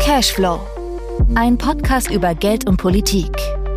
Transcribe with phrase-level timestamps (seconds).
[0.00, 0.60] Cashflow.
[1.34, 3.30] Ein Podcast über Geld und Politik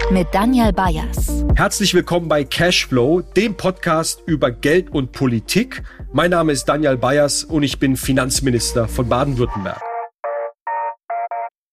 [0.10, 1.44] mit Daniel Bayers.
[1.56, 5.84] Herzlich willkommen bei Cashflow, dem Podcast über Geld und Politik.
[6.14, 9.82] Mein Name ist Daniel Bayers und ich bin Finanzminister von Baden-Württemberg.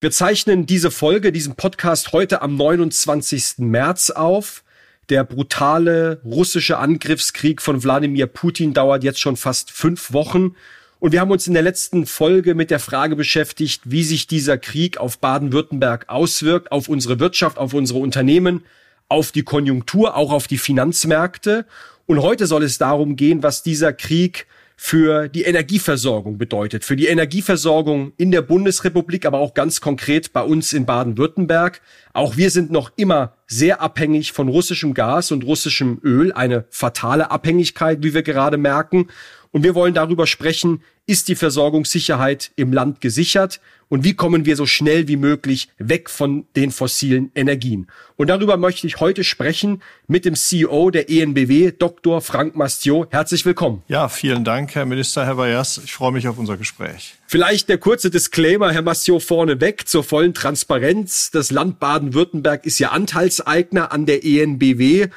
[0.00, 3.58] Wir zeichnen diese Folge, diesen Podcast heute am 29.
[3.58, 4.64] März auf.
[5.10, 10.54] Der brutale russische Angriffskrieg von Wladimir Putin dauert jetzt schon fast fünf Wochen.
[11.00, 14.58] Und wir haben uns in der letzten Folge mit der Frage beschäftigt, wie sich dieser
[14.58, 18.64] Krieg auf Baden-Württemberg auswirkt, auf unsere Wirtschaft, auf unsere Unternehmen,
[19.08, 21.66] auf die Konjunktur, auch auf die Finanzmärkte.
[22.06, 24.46] Und heute soll es darum gehen, was dieser Krieg
[24.80, 30.42] für die Energieversorgung bedeutet, für die Energieversorgung in der Bundesrepublik, aber auch ganz konkret bei
[30.42, 31.80] uns in Baden-Württemberg.
[32.12, 37.32] Auch wir sind noch immer sehr abhängig von russischem Gas und russischem Öl, eine fatale
[37.32, 39.08] Abhängigkeit, wie wir gerade merken.
[39.50, 44.56] Und wir wollen darüber sprechen, ist die Versorgungssicherheit im Land gesichert und wie kommen wir
[44.56, 47.86] so schnell wie möglich weg von den fossilen Energien.
[48.16, 52.20] Und darüber möchte ich heute sprechen mit dem CEO der ENBW, Dr.
[52.20, 53.10] Frank Mastiot.
[53.10, 53.82] Herzlich willkommen.
[53.88, 55.80] Ja, vielen Dank, Herr Minister Herr Bayers.
[55.82, 57.14] Ich freue mich auf unser Gespräch.
[57.26, 61.30] Vielleicht der kurze Disclaimer, Herr Mastiot, vorneweg zur vollen Transparenz.
[61.30, 65.08] Das Land Baden-Württemberg ist ja Anteilseigner an der ENBW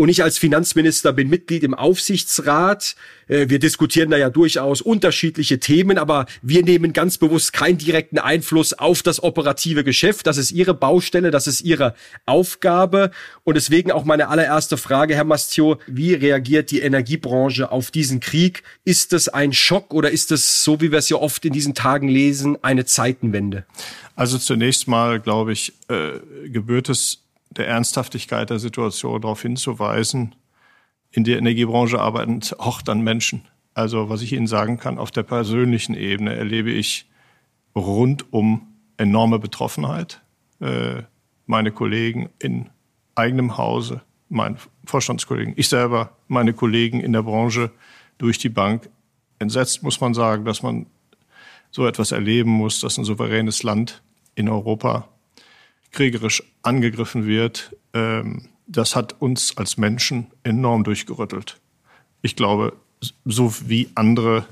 [0.00, 2.96] und ich als Finanzminister bin Mitglied im Aufsichtsrat.
[3.28, 8.18] Äh, wir diskutieren da ja durchaus unterschiedliche Themen, aber wir nehmen ganz bewusst keinen direkten
[8.18, 10.26] Einfluss auf das operative Geschäft.
[10.26, 13.10] Das ist Ihre Baustelle, das ist Ihre Aufgabe.
[13.44, 18.62] Und deswegen auch meine allererste Frage, Herr Mastiot, wie reagiert die Energiebranche auf diesen Krieg?
[18.86, 21.74] Ist es ein Schock oder ist es, so wie wir es ja oft in diesen
[21.74, 23.66] Tagen lesen, eine Zeitenwende?
[24.16, 27.18] Also zunächst mal, glaube ich, äh, gebührt es
[27.50, 30.34] der Ernsthaftigkeit der Situation darauf hinzuweisen,
[31.10, 33.42] in der Energiebranche arbeiten auch dann Menschen.
[33.74, 37.08] Also was ich Ihnen sagen kann, auf der persönlichen Ebene erlebe ich
[37.74, 40.20] rundum enorme Betroffenheit.
[40.60, 41.02] Äh,
[41.46, 42.70] meine Kollegen in
[43.14, 47.70] eigenem Hause, mein Vorstandskollegen, ich selber, meine Kollegen in der Branche
[48.18, 48.88] durch die Bank.
[49.38, 50.86] Entsetzt muss man sagen, dass man
[51.70, 54.02] so etwas erleben muss, dass ein souveränes Land
[54.34, 55.08] in Europa
[55.90, 57.76] kriegerisch angegriffen wird,
[58.66, 61.58] das hat uns als Menschen enorm durchgerüttelt.
[62.22, 62.74] Ich glaube,
[63.24, 64.46] so wie andere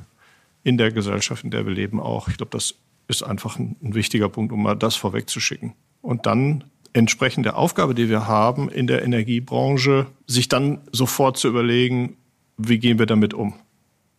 [0.64, 2.28] in der Gesellschaft, in der wir leben, auch.
[2.28, 2.74] Ich glaube, das
[3.06, 5.74] ist einfach ein, ein wichtiger Punkt, um mal das vorwegzuschicken.
[6.02, 11.48] Und dann entsprechend der Aufgabe, die wir haben in der Energiebranche, sich dann sofort zu
[11.48, 12.16] überlegen,
[12.56, 13.54] wie gehen wir damit um?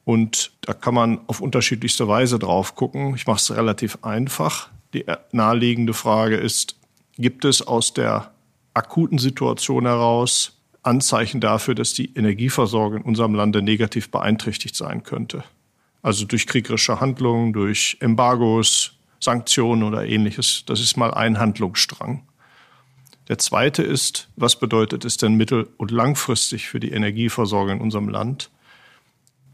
[0.06, 3.16] Und da kann man auf unterschiedlichste Weise drauf gucken.
[3.16, 4.70] Ich mache es relativ einfach.
[4.94, 6.79] Die naheliegende Frage ist,
[7.20, 8.32] gibt es aus der
[8.74, 15.44] akuten Situation heraus Anzeichen dafür, dass die Energieversorgung in unserem Lande negativ beeinträchtigt sein könnte.
[16.02, 20.64] Also durch kriegerische Handlungen, durch Embargos, Sanktionen oder ähnliches.
[20.66, 22.24] Das ist mal ein Handlungsstrang.
[23.28, 28.08] Der zweite ist, was bedeutet es denn mittel- und langfristig für die Energieversorgung in unserem
[28.08, 28.50] Land,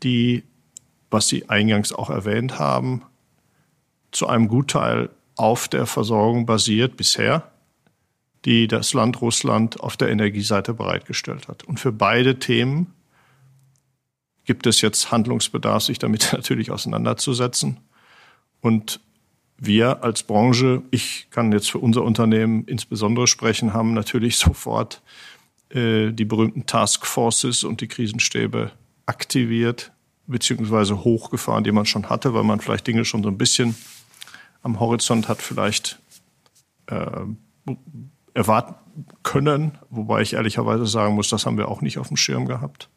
[0.03, 0.43] die,
[1.09, 3.01] was Sie eingangs auch erwähnt haben,
[4.11, 7.51] zu einem Gutteil auf der Versorgung basiert bisher
[8.45, 11.63] die das Land Russland auf der Energieseite bereitgestellt hat.
[11.63, 12.93] Und für beide Themen
[14.45, 17.77] gibt es jetzt Handlungsbedarf, sich damit natürlich auseinanderzusetzen.
[18.61, 18.99] Und
[19.57, 25.01] wir als Branche, ich kann jetzt für unser Unternehmen insbesondere sprechen, haben natürlich sofort
[25.69, 28.71] äh, die berühmten Taskforces und die Krisenstäbe
[29.05, 29.91] aktiviert
[30.27, 33.75] beziehungsweise hochgefahren, die man schon hatte, weil man vielleicht Dinge schon so ein bisschen
[34.63, 35.99] am Horizont hat, vielleicht
[36.87, 37.21] äh,
[38.35, 38.75] erwarten
[39.23, 42.89] können, wobei ich ehrlicherweise sagen muss, das haben wir auch nicht auf dem Schirm gehabt.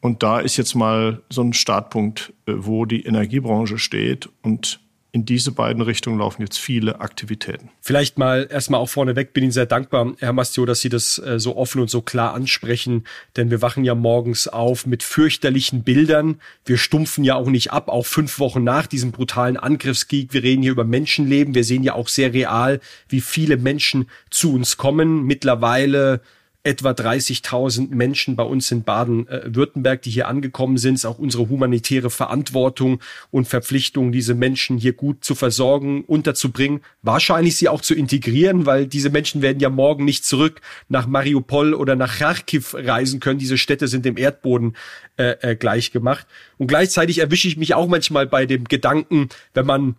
[0.00, 4.80] Und da ist jetzt mal so ein Startpunkt, äh, wo die Energiebranche steht und
[5.18, 7.70] in diese beiden Richtungen laufen jetzt viele Aktivitäten.
[7.80, 11.40] Vielleicht mal erstmal auch vorneweg bin Ihnen sehr dankbar, Herr Mastio, dass Sie das äh,
[11.40, 13.04] so offen und so klar ansprechen,
[13.36, 16.40] denn wir wachen ja morgens auf mit fürchterlichen Bildern.
[16.64, 20.32] Wir stumpfen ja auch nicht ab, auch fünf Wochen nach diesem brutalen Angriffskrieg.
[20.32, 21.54] Wir reden hier über Menschenleben.
[21.54, 25.24] Wir sehen ja auch sehr real, wie viele Menschen zu uns kommen.
[25.24, 26.20] Mittlerweile
[26.68, 30.96] etwa 30.000 Menschen bei uns in Baden-Württemberg, die hier angekommen sind.
[30.96, 33.00] Es ist auch unsere humanitäre Verantwortung
[33.30, 38.86] und Verpflichtung, diese Menschen hier gut zu versorgen, unterzubringen, wahrscheinlich sie auch zu integrieren, weil
[38.86, 40.60] diese Menschen werden ja morgen nicht zurück
[40.90, 43.38] nach Mariupol oder nach Kharkiv reisen können.
[43.38, 44.76] Diese Städte sind dem Erdboden
[45.16, 46.26] äh, äh, gleich gemacht.
[46.58, 49.96] Und gleichzeitig erwische ich mich auch manchmal bei dem Gedanken, wenn man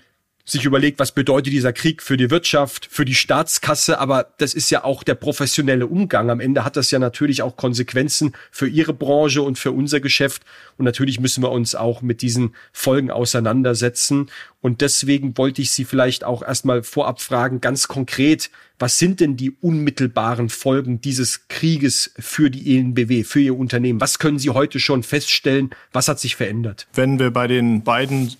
[0.51, 4.69] sich überlegt, was bedeutet dieser Krieg für die Wirtschaft, für die Staatskasse, aber das ist
[4.69, 6.29] ja auch der professionelle Umgang.
[6.29, 10.43] Am Ende hat das ja natürlich auch Konsequenzen für Ihre Branche und für unser Geschäft.
[10.77, 14.29] Und natürlich müssen wir uns auch mit diesen Folgen auseinandersetzen.
[14.61, 19.35] Und deswegen wollte ich Sie vielleicht auch erstmal vorab fragen, ganz konkret, was sind denn
[19.35, 23.99] die unmittelbaren Folgen dieses Krieges für die ENBW, für Ihr Unternehmen?
[23.99, 25.71] Was können Sie heute schon feststellen?
[25.91, 26.87] Was hat sich verändert?
[26.93, 28.35] Wenn wir bei den beiden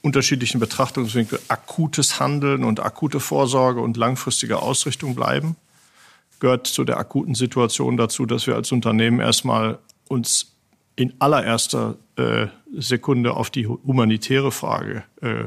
[0.00, 5.56] unterschiedlichen Betrachtungswinkeln akutes Handeln und akute Vorsorge und langfristige Ausrichtung bleiben,
[6.40, 10.56] gehört zu der akuten Situation dazu, dass wir als Unternehmen erstmal uns
[10.96, 15.44] in allererster äh, Sekunde auf die humanitäre Frage äh,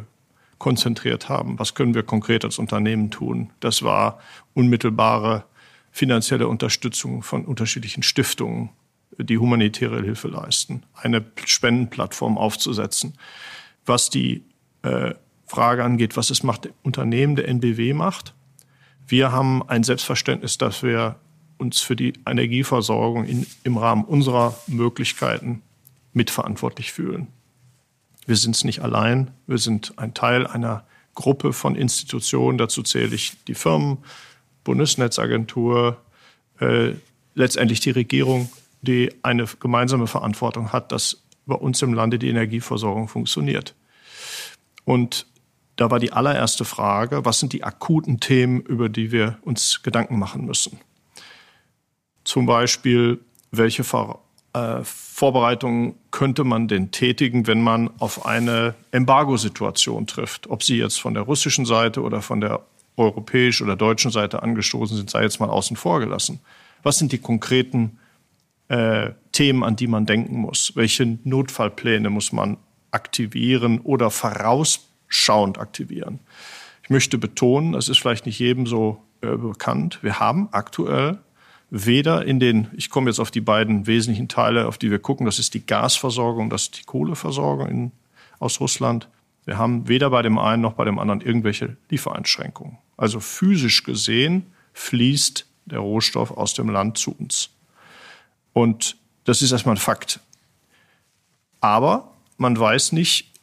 [0.58, 1.60] konzentriert haben.
[1.60, 3.52] Was können wir konkret als Unternehmen tun?
[3.60, 4.20] Das war
[4.54, 5.44] unmittelbare
[5.92, 8.70] finanzielle Unterstützung von unterschiedlichen Stiftungen,
[9.18, 13.14] die humanitäre Hilfe leisten, eine Spendenplattform aufzusetzen
[13.86, 14.44] was die
[14.84, 15.14] äh,
[15.46, 18.34] Frage angeht, was es macht, Unternehmen der NBW macht.
[19.08, 21.18] Wir haben ein Selbstverständnis, dass wir
[21.58, 25.62] uns für die Energieversorgung in, im Rahmen unserer Möglichkeiten
[26.14, 27.28] mitverantwortlich fühlen.
[28.26, 30.84] Wir sind es nicht allein, wir sind ein Teil einer
[31.14, 34.00] Gruppe von Institutionen, dazu zähle ich die Firmen,
[34.64, 35.98] Bundesnetzagentur,
[36.60, 36.94] äh,
[37.36, 38.50] letztendlich die Regierung,
[38.82, 43.76] die eine gemeinsame Verantwortung hat, dass bei uns im Lande die Energieversorgung funktioniert.
[44.84, 45.26] Und
[45.76, 50.18] da war die allererste Frage, was sind die akuten Themen, über die wir uns Gedanken
[50.20, 50.80] machen müssen?
[52.24, 53.20] Zum Beispiel,
[53.52, 54.20] welche Ver
[54.54, 60.50] äh, Vorbereitungen könnte man denn tätigen, wenn man auf eine Embargo-Situation trifft?
[60.50, 62.62] Ob sie jetzt von der russischen Seite oder von der
[62.98, 66.40] europäischen oder deutschen Seite angestoßen sind, sei jetzt mal außen vor gelassen.
[66.84, 68.00] Was sind die konkreten
[68.68, 70.74] äh, Themen, an die man denken muss?
[70.76, 72.58] Welche Notfallpläne muss man
[72.92, 76.20] aktivieren oder vorausschauend aktivieren?
[76.84, 81.20] Ich möchte betonen, das ist vielleicht nicht jedem so äh, bekannt, wir haben aktuell
[81.70, 85.26] weder in den, ich komme jetzt auf die beiden wesentlichen Teile, auf die wir gucken,
[85.26, 87.92] das ist die Gasversorgung, das ist die Kohleversorgung in,
[88.40, 89.10] aus Russland.
[89.46, 92.78] Wir haben weder bei dem einen noch bei dem anderen irgendwelche Liefereinschränkungen.
[92.98, 97.50] Also physisch gesehen fließt der Rohstoff aus dem Land zu uns.
[98.56, 100.22] Und das ist erstmal ein Fakt.
[101.60, 103.34] Aber man weiß nicht,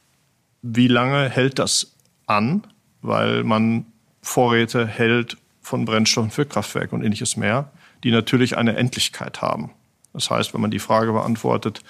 [0.62, 1.94] wie lange hält das
[2.26, 2.66] an,
[3.02, 3.84] weil man
[4.22, 7.70] Vorräte hält von Brennstoffen für Kraftwerke und ähnliches mehr,
[8.04, 9.72] die natürlich eine Endlichkeit haben.
[10.14, 11.82] Das heißt, wenn man die Frage beantwortet,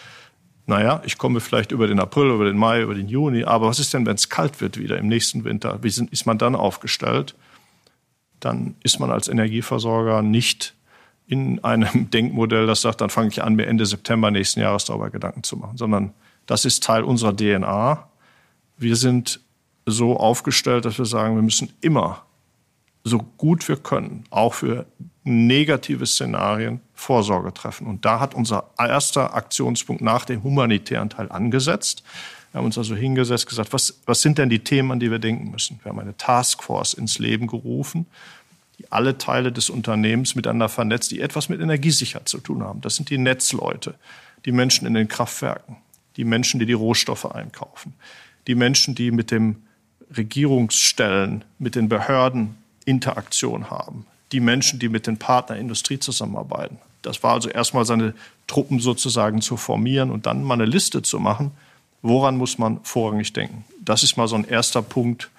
[0.66, 3.78] naja, ich komme vielleicht über den April, über den Mai, über den Juni, aber was
[3.78, 5.78] ist denn, wenn es kalt wird wieder im nächsten Winter?
[5.82, 7.36] Wie sind, ist man dann aufgestellt?
[8.40, 10.74] Dann ist man als Energieversorger nicht
[11.26, 15.10] in einem Denkmodell, das sagt, dann fange ich an, mir Ende September nächsten Jahres darüber
[15.10, 16.12] Gedanken zu machen, sondern
[16.46, 18.08] das ist Teil unserer DNA.
[18.76, 19.40] Wir sind
[19.86, 22.22] so aufgestellt, dass wir sagen, wir müssen immer
[23.04, 24.86] so gut wir können, auch für
[25.24, 27.86] negative Szenarien Vorsorge treffen.
[27.86, 32.02] Und da hat unser erster Aktionspunkt nach dem humanitären Teil angesetzt.
[32.50, 35.18] Wir haben uns also hingesetzt, gesagt, was, was sind denn die Themen, an die wir
[35.18, 35.80] denken müssen?
[35.82, 38.06] Wir haben eine Taskforce ins Leben gerufen
[38.90, 42.80] alle Teile des Unternehmens miteinander vernetzt, die etwas mit Energiesicherheit zu tun haben.
[42.80, 43.94] Das sind die Netzleute,
[44.44, 45.76] die Menschen in den Kraftwerken,
[46.16, 47.94] die Menschen, die die Rohstoffe einkaufen,
[48.46, 49.62] die Menschen, die mit dem
[50.16, 56.78] Regierungsstellen, mit den Behörden Interaktion haben, die Menschen, die mit den Partnern Industrie zusammenarbeiten.
[57.02, 58.14] Das war also erstmal seine
[58.46, 61.52] Truppen sozusagen zu formieren und dann mal eine Liste zu machen,
[62.00, 63.64] woran muss man vorrangig denken.
[63.80, 65.30] Das ist mal so ein erster Punkt,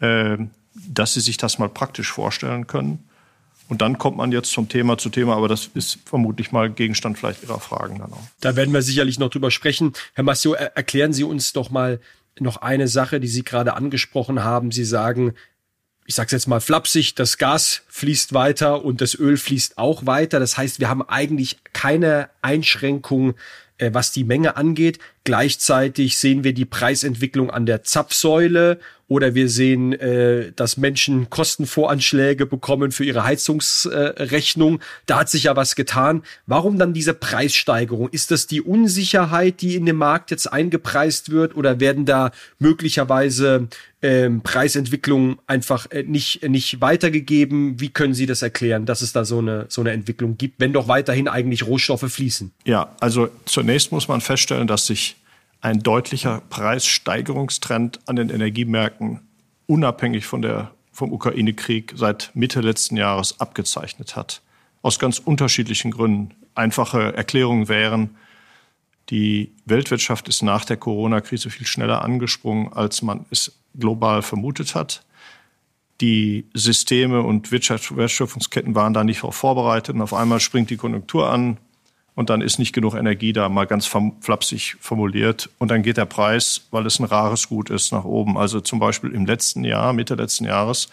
[0.00, 0.38] äh,
[0.88, 3.08] dass Sie sich das mal praktisch vorstellen können.
[3.68, 7.18] Und dann kommt man jetzt zum Thema zu Thema, aber das ist vermutlich mal Gegenstand
[7.18, 8.22] vielleicht Ihrer Fragen dann auch.
[8.40, 9.92] Da werden wir sicherlich noch drüber sprechen.
[10.14, 12.00] Herr Massio, erklären Sie uns doch mal
[12.38, 14.70] noch eine Sache, die Sie gerade angesprochen haben.
[14.70, 15.34] Sie sagen,
[16.06, 20.38] ich sage jetzt mal flapsig, das Gas fließt weiter und das Öl fließt auch weiter.
[20.38, 23.34] Das heißt, wir haben eigentlich keine Einschränkung
[23.78, 24.98] äh, was die Menge angeht.
[25.24, 28.78] Gleichzeitig sehen wir die Preisentwicklung an der Zapfsäule
[29.08, 34.76] oder wir sehen, äh, dass Menschen Kostenvoranschläge bekommen für ihre Heizungsrechnung.
[34.76, 36.22] Äh, da hat sich ja was getan.
[36.46, 38.08] Warum dann diese Preissteigerung?
[38.08, 43.68] Ist das die Unsicherheit, die in dem Markt jetzt eingepreist wird oder werden da möglicherweise
[44.02, 47.80] ähm, Preisentwicklungen einfach äh, nicht, nicht weitergegeben?
[47.80, 50.72] Wie können Sie das erklären, dass es da so eine, so eine Entwicklung gibt, wenn
[50.72, 52.52] doch weiterhin eigentlich Rohstoffe fließen?
[52.64, 53.28] Ja, also
[53.66, 55.16] zunächst muss man feststellen, dass sich
[55.60, 59.22] ein deutlicher Preissteigerungstrend an den Energiemärkten
[59.66, 64.40] unabhängig von der, vom Ukraine-Krieg seit Mitte letzten Jahres abgezeichnet hat.
[64.82, 66.32] Aus ganz unterschiedlichen Gründen.
[66.54, 68.10] Einfache Erklärungen wären,
[69.10, 75.04] die Weltwirtschaft ist nach der Corona-Krise viel schneller angesprungen, als man es global vermutet hat.
[76.00, 81.28] Die Systeme und Wertschöpfungsketten waren da nicht darauf vorbereitet und auf einmal springt die Konjunktur
[81.28, 81.58] an
[82.16, 85.50] und dann ist nicht genug Energie da, mal ganz flapsig formuliert.
[85.58, 88.38] Und dann geht der Preis, weil es ein rares Gut ist, nach oben.
[88.38, 90.88] Also zum Beispiel im letzten Jahr, Mitte letzten Jahres,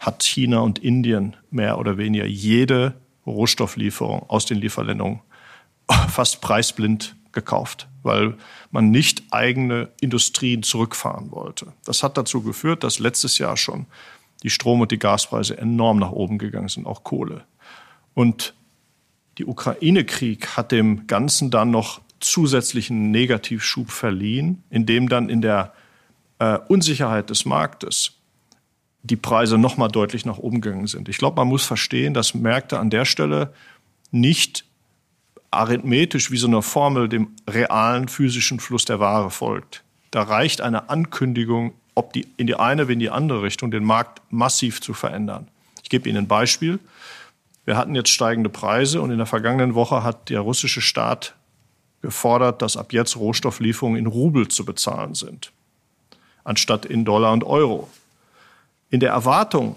[0.00, 5.20] hat China und Indien mehr oder weniger jede Rohstofflieferung aus den Lieferländern
[6.08, 8.34] fast preisblind gekauft, weil
[8.72, 11.72] man nicht eigene Industrien zurückfahren wollte.
[11.84, 13.86] Das hat dazu geführt, dass letztes Jahr schon
[14.42, 17.44] die Strom- und die Gaspreise enorm nach oben gegangen sind, auch Kohle.
[18.12, 18.54] Und
[19.38, 25.72] die Ukraine-Krieg hat dem Ganzen dann noch zusätzlichen Negativschub verliehen, indem dann in der
[26.38, 28.12] äh, Unsicherheit des Marktes
[29.02, 31.08] die Preise noch mal deutlich nach oben gegangen sind.
[31.08, 33.52] Ich glaube, man muss verstehen, dass Märkte an der Stelle
[34.10, 34.64] nicht
[35.50, 39.84] arithmetisch wie so eine Formel dem realen physischen Fluss der Ware folgt.
[40.10, 43.84] Da reicht eine Ankündigung, ob die in die eine wie in die andere Richtung den
[43.84, 45.48] Markt massiv zu verändern.
[45.82, 46.78] Ich gebe Ihnen ein Beispiel.
[47.64, 51.34] Wir hatten jetzt steigende Preise und in der vergangenen Woche hat der russische Staat
[52.02, 55.52] gefordert, dass ab jetzt Rohstofflieferungen in Rubel zu bezahlen sind,
[56.44, 57.88] anstatt in Dollar und Euro.
[58.90, 59.76] In der Erwartung,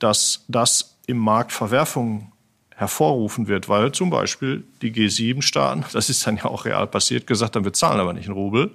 [0.00, 2.32] dass das im Markt Verwerfungen
[2.74, 7.54] hervorrufen wird, weil zum Beispiel die G7-Staaten, das ist dann ja auch real passiert, gesagt
[7.54, 8.72] haben, wir zahlen aber nicht in Rubel.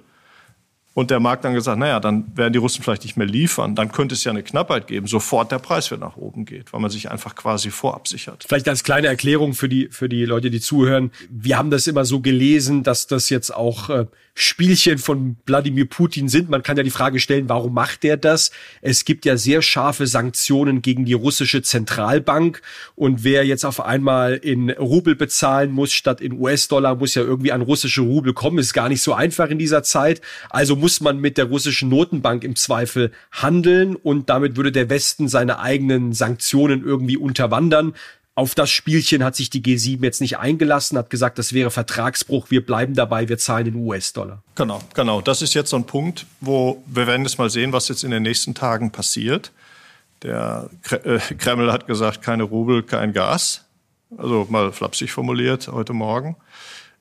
[0.96, 3.74] Und der Markt dann gesagt, naja, dann werden die Russen vielleicht nicht mehr liefern.
[3.74, 6.80] Dann könnte es ja eine Knappheit geben, sofort der Preis wieder nach oben geht, weil
[6.80, 8.46] man sich einfach quasi vorab sichert.
[8.48, 11.10] Vielleicht als kleine Erklärung für die, für die Leute, die zuhören.
[11.28, 14.06] Wir haben das immer so gelesen, dass das jetzt auch äh,
[14.38, 16.50] Spielchen von Wladimir Putin sind.
[16.50, 18.50] Man kann ja die Frage stellen, warum macht er das?
[18.82, 22.60] Es gibt ja sehr scharfe Sanktionen gegen die russische Zentralbank.
[22.96, 27.50] Und wer jetzt auf einmal in Rubel bezahlen muss statt in US-Dollar, muss ja irgendwie
[27.50, 28.58] an russische Rubel kommen.
[28.58, 30.20] Ist gar nicht so einfach in dieser Zeit.
[30.50, 35.28] Also muss man mit der russischen Notenbank im Zweifel handeln und damit würde der Westen
[35.28, 37.94] seine eigenen Sanktionen irgendwie unterwandern
[38.36, 42.50] auf das Spielchen hat sich die G7 jetzt nicht eingelassen, hat gesagt, das wäre Vertragsbruch,
[42.50, 44.42] wir bleiben dabei, wir zahlen in US-Dollar.
[44.54, 45.22] Genau, genau.
[45.22, 48.10] Das ist jetzt so ein Punkt, wo wir werden jetzt mal sehen, was jetzt in
[48.10, 49.52] den nächsten Tagen passiert.
[50.22, 53.64] Der äh, Kreml hat gesagt, keine Rubel, kein Gas.
[54.18, 56.36] Also mal flapsig formuliert heute Morgen.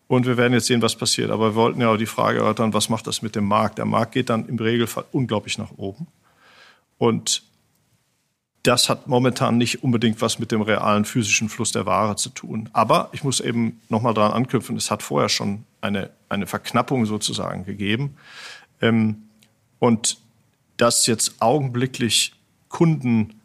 [0.07, 1.31] Und wir werden jetzt sehen, was passiert.
[1.31, 3.77] Aber wir wollten ja auch die Frage erörtern, was macht das mit dem Markt?
[3.77, 6.07] Der Markt geht dann im Regelfall unglaublich nach oben.
[6.97, 7.43] Und
[8.67, 12.69] das hat momentan nicht unbedingt was mit dem realen physischen Fluss der Ware zu tun.
[12.73, 17.65] Aber ich muss eben nochmal dran anknüpfen, es hat vorher schon eine, eine Verknappung sozusagen
[17.65, 18.17] gegeben.
[18.81, 19.23] Ähm,
[19.79, 20.17] und
[20.77, 22.33] dass jetzt augenblicklich
[22.69, 23.41] Kunden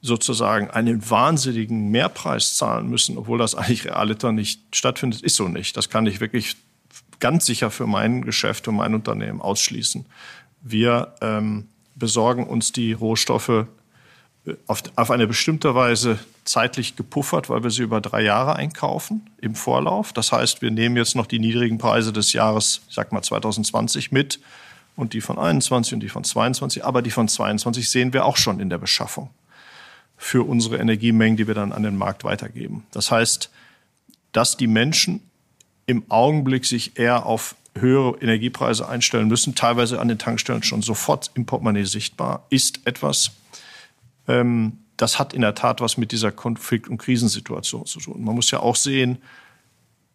[0.00, 5.76] sozusagen einen wahnsinnigen Mehrpreis zahlen müssen, obwohl das eigentlich realiter nicht stattfindet, ist so nicht.
[5.76, 6.56] Das kann ich wirklich
[7.20, 10.06] ganz sicher für mein Geschäft und mein Unternehmen ausschließen.
[10.60, 13.66] Wir ähm, besorgen uns die Rohstoffe
[14.66, 19.54] auf, auf eine bestimmte Weise zeitlich gepuffert, weil wir sie über drei Jahre einkaufen im
[19.54, 20.12] Vorlauf.
[20.12, 24.12] Das heißt, wir nehmen jetzt noch die niedrigen Preise des Jahres, ich sag mal 2020
[24.12, 24.40] mit
[24.96, 28.36] und die von 21 und die von 22, aber die von 22 sehen wir auch
[28.36, 29.30] schon in der Beschaffung
[30.16, 32.84] für unsere Energiemengen, die wir dann an den Markt weitergeben.
[32.90, 33.50] Das heißt,
[34.32, 35.20] dass die Menschen
[35.86, 41.30] im Augenblick sich eher auf höhere Energiepreise einstellen müssen, teilweise an den Tankstellen schon sofort
[41.34, 43.30] im Portemonnaie sichtbar, ist etwas,
[44.28, 48.22] ähm, das hat in der Tat was mit dieser Konflikt- und Krisensituation zu tun.
[48.22, 49.18] Man muss ja auch sehen,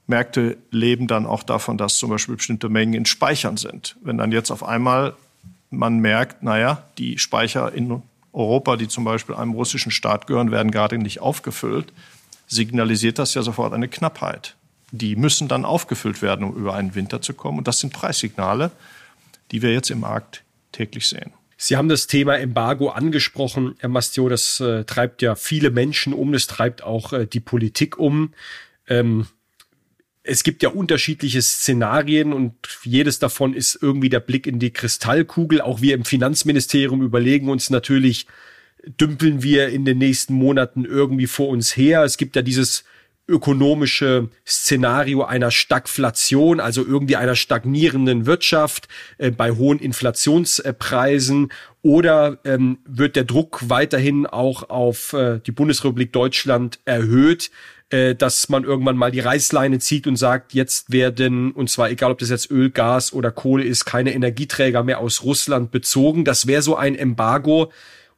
[0.08, 3.96] Märkte leben dann auch davon, dass zum Beispiel bestimmte Mengen in Speichern sind.
[4.01, 5.15] Wenn dann jetzt auf einmal
[5.74, 8.01] man merkt, naja, die Speicher in
[8.32, 11.91] Europa, die zum Beispiel einem russischen Staat gehören, werden gerade nicht aufgefüllt,
[12.48, 14.55] signalisiert das ja sofort eine Knappheit.
[14.91, 17.58] Die müssen dann aufgefüllt werden, um über einen Winter zu kommen.
[17.58, 18.72] Und das sind Preissignale,
[19.51, 21.32] die wir jetzt im Markt täglich sehen.
[21.58, 24.28] Sie haben das Thema Embargo angesprochen, Herr Mastio.
[24.30, 28.34] Das äh, treibt ja viele Menschen um, das treibt auch äh, die Politik um.
[28.88, 29.28] Ähm,
[30.24, 35.62] es gibt ja unterschiedliche Szenarien und jedes davon ist irgendwie der Blick in die Kristallkugel.
[35.62, 38.28] Auch wir im Finanzministerium überlegen uns natürlich,
[38.86, 42.04] dümpeln wir in den nächsten Monaten irgendwie vor uns her.
[42.04, 42.86] Es gibt ja dieses
[43.27, 48.88] ökonomische Szenario einer Stagflation, also irgendwie einer stagnierenden Wirtschaft
[49.18, 51.51] äh, bei hohen Inflationspreisen
[51.82, 57.50] oder ähm, wird der Druck weiterhin auch auf äh, die Bundesrepublik Deutschland erhöht,
[57.89, 62.12] äh, dass man irgendwann mal die Reißleine zieht und sagt, jetzt werden, und zwar egal
[62.12, 66.25] ob das jetzt Öl, Gas oder Kohle ist, keine Energieträger mehr aus Russland bezogen.
[66.25, 67.72] Das wäre so ein Embargo,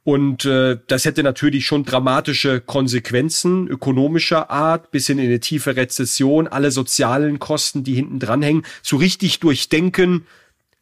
[0.06, 5.74] und äh, das hätte natürlich schon dramatische Konsequenzen ökonomischer Art, bis hin in eine tiefe
[5.74, 8.62] Rezession, alle sozialen Kosten, die hinten dranhängen.
[8.82, 10.24] So richtig durchdenken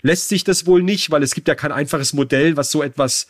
[0.02, 3.26] lässt sich das wohl nicht, weil es gibt ja kein einfaches Modell, was so etwas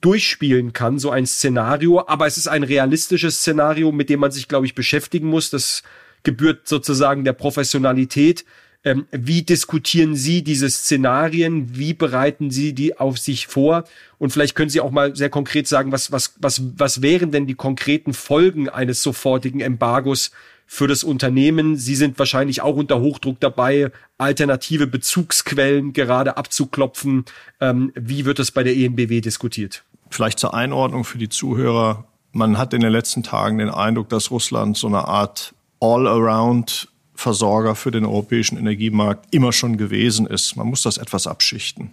[0.00, 2.06] durchspielen kann, so ein Szenario.
[2.06, 5.50] Aber es ist ein realistisches Szenario, mit dem man sich, glaube ich, beschäftigen muss.
[5.50, 5.82] Das
[6.22, 8.44] gebührt sozusagen der Professionalität.
[8.82, 11.76] Ähm, wie diskutieren Sie diese Szenarien?
[11.76, 13.84] Wie bereiten Sie die auf sich vor?
[14.18, 17.46] Und vielleicht können Sie auch mal sehr konkret sagen, was, was, was, was wären denn
[17.46, 20.30] die konkreten Folgen eines sofortigen Embargos
[20.66, 21.76] für das Unternehmen?
[21.76, 27.26] Sie sind wahrscheinlich auch unter Hochdruck dabei, alternative Bezugsquellen gerade abzuklopfen.
[27.60, 29.84] Ähm, wie wird das bei der ENBW diskutiert?
[30.08, 32.06] Vielleicht zur Einordnung für die Zuhörer.
[32.32, 36.88] Man hat in den letzten Tagen den Eindruck, dass Russland so eine Art All-Around
[37.20, 40.56] Versorger für den europäischen Energiemarkt immer schon gewesen ist.
[40.56, 41.90] Man muss das etwas abschichten.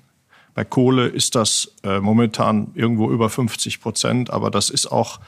[0.54, 5.20] Bei Kohle ist das äh, momentan irgendwo über 50 Prozent, aber das ist auch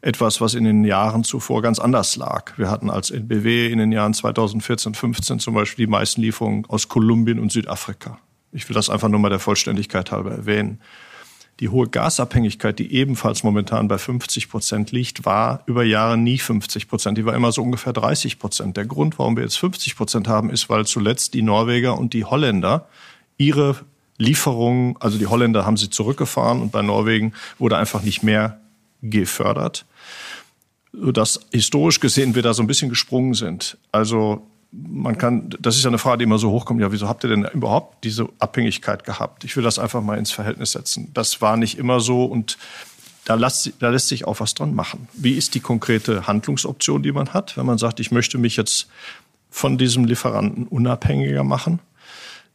[0.00, 2.56] etwas, was in den Jahren zuvor ganz anders lag.
[2.56, 6.88] Wir hatten als NBW in den Jahren 2014, 15 zum Beispiel die meisten Lieferungen aus
[6.88, 8.18] Kolumbien und Südafrika.
[8.52, 10.80] Ich will das einfach nur mal der Vollständigkeit halber erwähnen.
[11.60, 16.86] Die hohe Gasabhängigkeit, die ebenfalls momentan bei 50 Prozent liegt, war über Jahre nie 50
[16.88, 17.18] Prozent.
[17.18, 18.76] Die war immer so ungefähr 30 Prozent.
[18.76, 22.24] Der Grund, warum wir jetzt 50 Prozent haben, ist, weil zuletzt die Norweger und die
[22.24, 22.86] Holländer
[23.38, 23.76] ihre
[24.18, 28.60] Lieferungen, also die Holländer haben sie zurückgefahren und bei Norwegen wurde einfach nicht mehr
[29.02, 29.84] gefördert,
[30.92, 33.78] sodass historisch gesehen wir da so ein bisschen gesprungen sind.
[33.92, 37.24] Also man kann, das ist ja eine Frage, die immer so hochkommt, ja, wieso habt
[37.24, 39.44] ihr denn überhaupt diese Abhängigkeit gehabt?
[39.44, 41.10] Ich will das einfach mal ins Verhältnis setzen.
[41.14, 42.58] Das war nicht immer so und
[43.24, 45.08] da lässt, da lässt sich auch was dran machen.
[45.12, 48.88] Wie ist die konkrete Handlungsoption, die man hat, wenn man sagt, ich möchte mich jetzt
[49.50, 51.80] von diesem Lieferanten unabhängiger machen?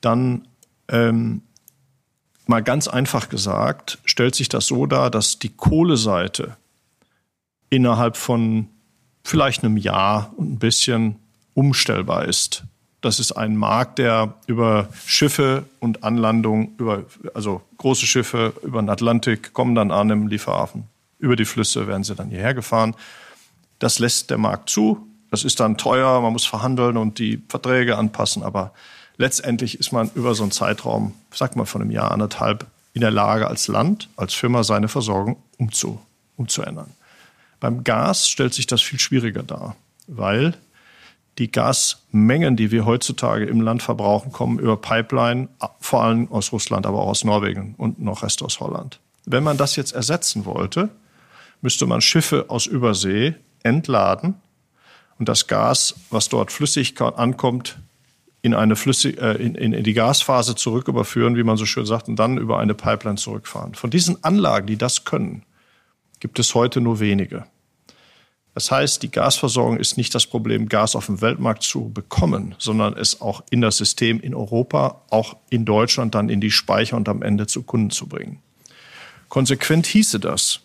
[0.02, 0.48] Dann
[0.88, 1.42] ähm,
[2.46, 6.58] mal ganz einfach gesagt, stellt sich das so dar, dass die Kohleseite
[7.70, 8.68] innerhalb von
[9.24, 11.20] vielleicht einem Jahr und ein bisschen
[11.54, 12.64] umstellbar ist.
[13.02, 18.90] Das ist ein Markt, der über Schiffe und Anlandung, über, also große Schiffe über den
[18.90, 20.86] Atlantik kommen dann an im Lieferhafen.
[21.20, 22.96] Über die Flüsse werden sie dann hierher gefahren.
[23.80, 25.06] Das lässt der Markt zu.
[25.32, 28.42] Das ist dann teuer, man muss verhandeln und die Verträge anpassen.
[28.42, 28.72] Aber
[29.18, 33.12] letztendlich ist man über so einen Zeitraum, sag mal von einem Jahr, anderthalb, in der
[33.12, 36.00] Lage, als Land, als Firma seine Versorgung umzu,
[36.38, 36.92] umzuändern.
[37.60, 39.76] Beim Gas stellt sich das viel schwieriger dar,
[40.08, 40.56] weil
[41.38, 46.86] die Gasmengen, die wir heutzutage im Land verbrauchen, kommen über Pipeline, vor allem aus Russland,
[46.86, 49.00] aber auch aus Norwegen und noch Rest aus Holland.
[49.26, 50.90] Wenn man das jetzt ersetzen wollte,
[51.62, 54.36] müsste man Schiffe aus Übersee entladen
[55.18, 57.80] und das Gas, was dort flüssig ankommt,
[58.42, 62.10] in eine Flüssig, äh, in, in die Gasphase zurück überführen, wie man so schön sagt,
[62.10, 63.74] und dann über eine Pipeline zurückfahren.
[63.74, 65.44] Von diesen Anlagen, die das können,
[66.20, 67.46] gibt es heute nur wenige.
[68.54, 72.96] Das heißt, die Gasversorgung ist nicht das Problem, Gas auf dem Weltmarkt zu bekommen, sondern
[72.96, 77.10] es auch in das System in Europa, auch in Deutschland dann in die Speicher und
[77.10, 78.42] am Ende zu Kunden zu bringen.
[79.28, 80.60] Konsequent hieße das,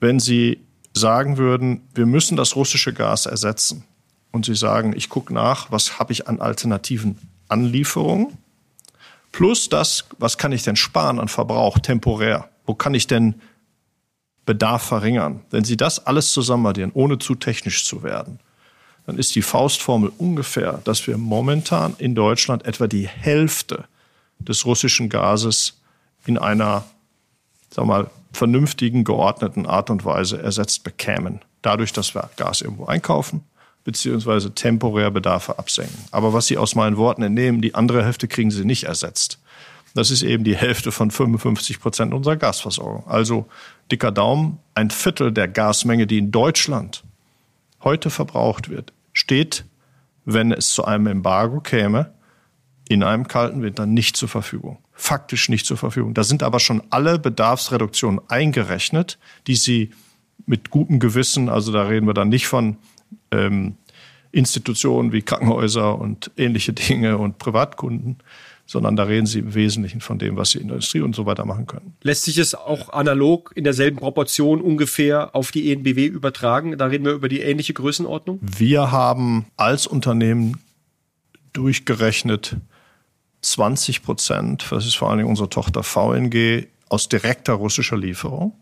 [0.00, 0.60] wenn Sie
[0.94, 3.84] sagen würden, wir müssen das russische Gas ersetzen.
[4.30, 8.38] Und Sie sagen, ich gucke nach, was habe ich an alternativen Anlieferungen,
[9.32, 13.34] plus das, was kann ich denn sparen an Verbrauch temporär, wo kann ich denn
[14.46, 15.42] Bedarf verringern.
[15.50, 18.40] Wenn Sie das alles zusammenaddieren, ohne zu technisch zu werden,
[19.06, 23.84] dann ist die Faustformel ungefähr, dass wir momentan in Deutschland etwa die Hälfte
[24.38, 25.80] des russischen Gases
[26.26, 26.84] in einer,
[27.70, 31.40] sag mal, vernünftigen, geordneten Art und Weise ersetzt bekämen.
[31.62, 33.42] Dadurch, dass wir Gas irgendwo einkaufen,
[33.84, 35.98] beziehungsweise temporär Bedarfe absenken.
[36.10, 39.38] Aber was Sie aus meinen Worten entnehmen, die andere Hälfte kriegen Sie nicht ersetzt.
[39.94, 43.06] Das ist eben die Hälfte von 55 Prozent unserer Gasversorgung.
[43.06, 43.46] Also
[43.90, 47.04] dicker Daumen, ein Viertel der Gasmenge, die in Deutschland
[47.82, 49.64] heute verbraucht wird, steht,
[50.24, 52.12] wenn es zu einem Embargo käme,
[52.88, 54.78] in einem kalten Winter nicht zur Verfügung.
[54.92, 56.14] Faktisch nicht zur Verfügung.
[56.14, 59.90] Da sind aber schon alle Bedarfsreduktionen eingerechnet, die Sie
[60.46, 62.76] mit gutem Gewissen, also da reden wir dann nicht von
[63.30, 63.76] ähm,
[64.32, 68.18] Institutionen wie Krankenhäuser und ähnliche Dinge und Privatkunden,
[68.66, 71.26] sondern da reden sie im Wesentlichen von dem, was sie in der Industrie und so
[71.26, 71.94] weiter machen können.
[72.02, 76.78] Lässt sich es auch analog in derselben Proportion ungefähr auf die ENBW übertragen?
[76.78, 78.38] Da reden wir über die ähnliche Größenordnung?
[78.40, 80.60] Wir haben als Unternehmen
[81.52, 82.56] durchgerechnet
[83.42, 88.54] 20 Prozent, das ist vor allen Dingen unsere Tochter VNG, aus direkter russischer Lieferung.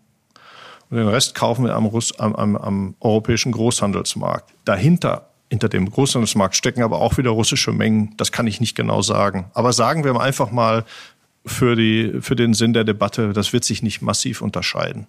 [0.91, 4.53] Und den Rest kaufen wir am, Russ, am, am, am europäischen Großhandelsmarkt.
[4.65, 8.15] Dahinter hinter dem Großhandelsmarkt stecken aber auch wieder russische Mengen.
[8.17, 9.51] Das kann ich nicht genau sagen.
[9.53, 10.87] Aber sagen wir einfach mal
[11.45, 15.09] für, die, für den Sinn der Debatte, das wird sich nicht massiv unterscheiden.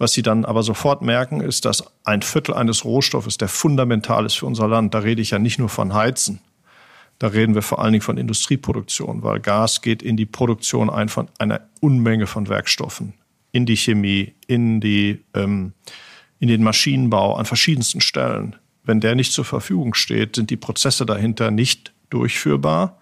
[0.00, 4.34] Was Sie dann aber sofort merken, ist, dass ein Viertel eines Rohstoffes, der fundamental ist
[4.34, 6.40] für unser Land, da rede ich ja nicht nur von Heizen,
[7.20, 11.08] Da reden wir vor allen Dingen von Industrieproduktion, weil Gas geht in die Produktion ein
[11.08, 13.14] von einer Unmenge von Werkstoffen,
[13.52, 15.72] in die Chemie, in, die, ähm,
[16.40, 18.56] in den Maschinenbau an verschiedensten Stellen.
[18.84, 22.98] Wenn der nicht zur Verfügung steht, sind die Prozesse dahinter nicht durchführbar.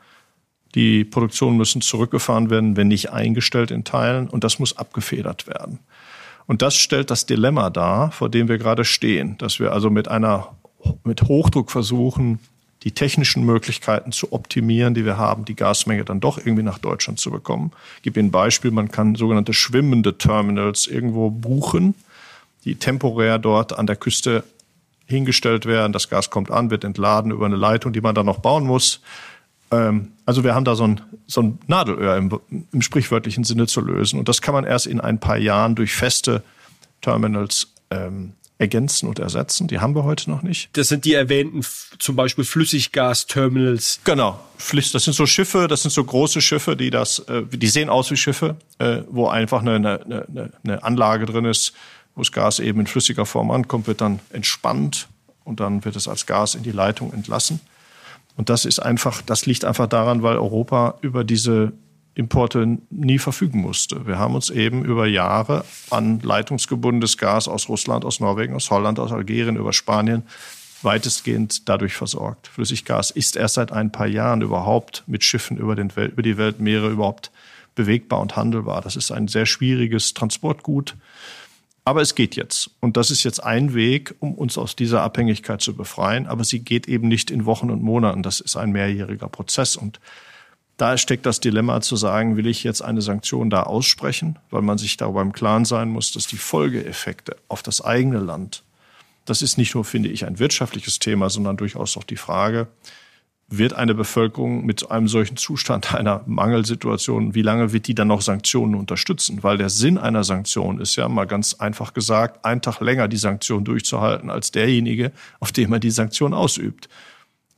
[0.74, 5.80] Die Produktionen müssen zurückgefahren werden, wenn nicht eingestellt in Teilen, und das muss abgefedert werden.
[6.46, 10.08] Und das stellt das Dilemma dar, vor dem wir gerade stehen, dass wir also mit
[10.08, 10.48] einer
[11.04, 12.38] mit Hochdruck versuchen,
[12.82, 17.20] die technischen Möglichkeiten zu optimieren, die wir haben, die Gasmenge dann doch irgendwie nach Deutschland
[17.20, 17.72] zu bekommen.
[17.96, 21.94] Ich gebe Ihnen ein Beispiel, man kann sogenannte schwimmende Terminals irgendwo buchen,
[22.64, 24.44] die temporär dort an der Küste
[25.10, 25.92] hingestellt werden.
[25.92, 29.02] Das Gas kommt an, wird entladen über eine Leitung, die man dann noch bauen muss.
[29.70, 32.40] Ähm, also wir haben da so ein, so ein Nadelöhr im,
[32.72, 34.18] im sprichwörtlichen Sinne zu lösen.
[34.18, 36.42] Und das kann man erst in ein paar Jahren durch feste
[37.00, 39.68] Terminals ähm, ergänzen und ersetzen.
[39.68, 40.68] Die haben wir heute noch nicht.
[40.74, 41.62] Das sind die erwähnten
[41.98, 44.00] zum Beispiel Flüssiggasterminals.
[44.04, 47.88] Genau, das sind so Schiffe, das sind so große Schiffe, die das, äh, die sehen
[47.88, 51.72] aus wie Schiffe, äh, wo einfach eine, eine, eine, eine Anlage drin ist,
[52.14, 55.08] wo das Gas eben in flüssiger Form ankommt, wird dann entspannt
[55.44, 57.60] und dann wird es als Gas in die Leitung entlassen.
[58.36, 61.72] Und das ist einfach, das liegt einfach daran, weil Europa über diese
[62.20, 64.06] Importe nie verfügen musste.
[64.06, 68.98] Wir haben uns eben über Jahre an leitungsgebundenes Gas aus Russland, aus Norwegen, aus Holland,
[68.98, 70.22] aus Algerien, über Spanien
[70.82, 72.48] weitestgehend dadurch versorgt.
[72.48, 76.90] Flüssiggas ist erst seit ein paar Jahren überhaupt mit Schiffen über, Welt, über die Weltmeere
[76.90, 77.30] überhaupt
[77.74, 78.82] bewegbar und handelbar.
[78.82, 80.96] Das ist ein sehr schwieriges Transportgut.
[81.84, 82.70] Aber es geht jetzt.
[82.80, 86.26] Und das ist jetzt ein Weg, um uns aus dieser Abhängigkeit zu befreien.
[86.26, 88.22] Aber sie geht eben nicht in Wochen und Monaten.
[88.22, 89.76] Das ist ein mehrjähriger Prozess.
[89.76, 89.98] Und
[90.80, 94.78] da steckt das Dilemma zu sagen, will ich jetzt eine Sanktion da aussprechen, weil man
[94.78, 98.62] sich darüber im Klaren sein muss, dass die Folgeeffekte auf das eigene Land,
[99.26, 102.68] das ist nicht nur, finde ich, ein wirtschaftliches Thema, sondern durchaus auch die Frage,
[103.48, 108.22] wird eine Bevölkerung mit einem solchen Zustand einer Mangelsituation, wie lange wird die dann noch
[108.22, 109.42] Sanktionen unterstützen?
[109.42, 113.18] Weil der Sinn einer Sanktion ist ja mal ganz einfach gesagt, einen Tag länger die
[113.18, 116.88] Sanktion durchzuhalten als derjenige, auf dem er die Sanktion ausübt.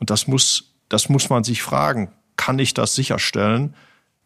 [0.00, 3.74] Und das muss, das muss man sich fragen kann ich das sicherstellen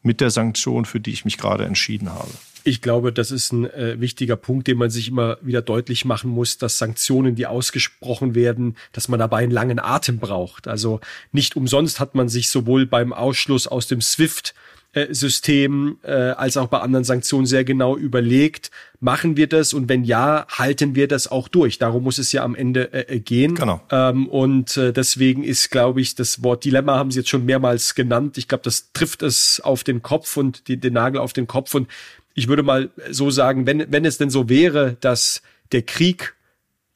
[0.03, 2.31] mit der Sanktion, für die ich mich gerade entschieden habe?
[2.65, 6.31] Ich glaube, das ist ein äh, wichtiger Punkt, den man sich immer wieder deutlich machen
[6.31, 10.67] muss, dass Sanktionen, die ausgesprochen werden, dass man dabei einen langen Atem braucht.
[10.67, 14.53] Also nicht umsonst hat man sich sowohl beim Ausschluss aus dem SWIFT
[14.97, 19.91] äh, System äh, als auch bei anderen Sanktionen sehr genau überlegt, machen wir das und
[19.91, 21.79] wenn ja, halten wir das auch durch.
[21.79, 23.57] Darum muss es ja am Ende äh, äh gehen.
[23.57, 23.83] Genau.
[23.91, 27.95] Ähm, und äh, deswegen ist, glaube ich, das Wort Dilemma haben Sie jetzt schon mehrmals
[27.95, 28.39] genannt.
[28.39, 31.75] Ich glaube, das trifft es auf den Kopf und die, den Nagel auf den Kopf.
[31.75, 31.89] Und
[32.33, 36.35] ich würde mal so sagen, wenn, wenn es denn so wäre, dass der Krieg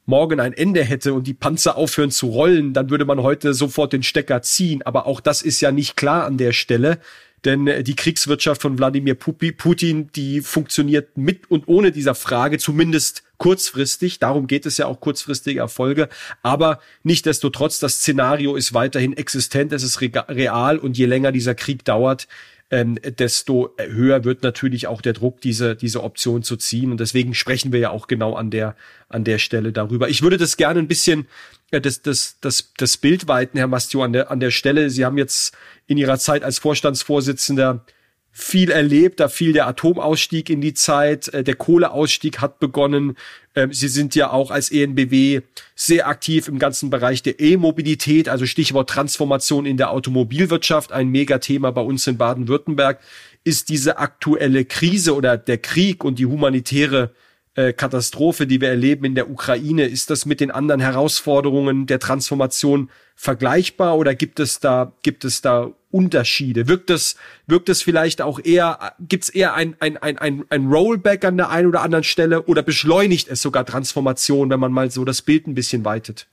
[0.06, 3.92] morgen ein Ende hätte und die Panzer aufhören zu rollen, dann würde man heute sofort
[3.92, 4.80] den Stecker ziehen.
[4.82, 6.98] Aber auch das ist ja nicht klar an der Stelle.
[7.44, 13.22] Denn äh, die Kriegswirtschaft von Wladimir Putin, die funktioniert mit und ohne dieser Frage, zumindest
[13.38, 14.18] kurzfristig.
[14.18, 16.08] Darum geht es ja auch kurzfristige Erfolge.
[16.42, 21.84] Aber nichtdestotrotz, das Szenario ist weiterhin existent, es ist real und je länger dieser Krieg
[21.84, 22.28] dauert,
[22.70, 26.92] ähm, desto höher wird natürlich auch der Druck, diese, diese Option zu ziehen.
[26.92, 28.76] Und deswegen sprechen wir ja auch genau an der,
[29.08, 30.08] an der Stelle darüber.
[30.08, 31.26] Ich würde das gerne ein bisschen,
[31.72, 34.88] äh, das, das, das, das Bild weiten, Herr Mastio, an der, an der Stelle.
[34.90, 35.56] Sie haben jetzt
[35.88, 37.84] in Ihrer Zeit als Vorstandsvorsitzender
[38.32, 39.20] viel erlebt.
[39.20, 43.16] Da fiel der Atomausstieg in die Zeit, äh, der Kohleausstieg hat begonnen.
[43.54, 45.40] Ähm, Sie sind ja auch als ENBW
[45.74, 51.70] sehr aktiv im ganzen Bereich der E-Mobilität, also Stichwort Transformation in der Automobilwirtschaft, ein Megathema
[51.70, 53.00] bei uns in Baden-Württemberg.
[53.42, 57.10] Ist diese aktuelle Krise oder der Krieg und die humanitäre
[57.54, 61.98] äh, Katastrophe, die wir erleben in der Ukraine, ist das mit den anderen Herausforderungen der
[61.98, 66.68] Transformation vergleichbar oder gibt es da, gibt es da Unterschiede?
[66.68, 70.66] Wirkt es, wirkt es vielleicht auch eher, gibt es eher ein, ein, ein, ein, ein
[70.66, 74.90] Rollback an der einen oder anderen Stelle oder beschleunigt es sogar Transformation, wenn man mal
[74.90, 76.26] so das Bild ein bisschen weitet?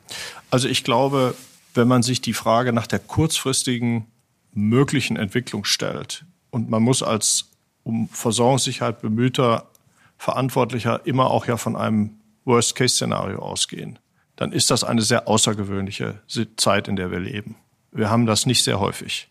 [0.51, 1.35] Also ich glaube,
[1.73, 4.05] wenn man sich die Frage nach der kurzfristigen
[4.53, 7.51] möglichen Entwicklung stellt und man muss als
[7.83, 9.69] um Versorgungssicherheit bemühter
[10.17, 13.99] Verantwortlicher immer auch ja von einem Worst-Case-Szenario ausgehen,
[14.35, 16.19] dann ist das eine sehr außergewöhnliche
[16.57, 17.55] Zeit, in der wir leben.
[17.91, 19.29] Wir haben das nicht sehr häufig.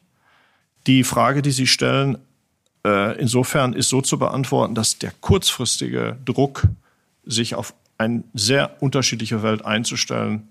[0.86, 2.18] Die Frage, die Sie stellen,
[2.84, 6.68] äh, insofern ist so zu beantworten, dass der kurzfristige Druck,
[7.24, 10.48] sich auf eine sehr unterschiedliche Welt einzustellen,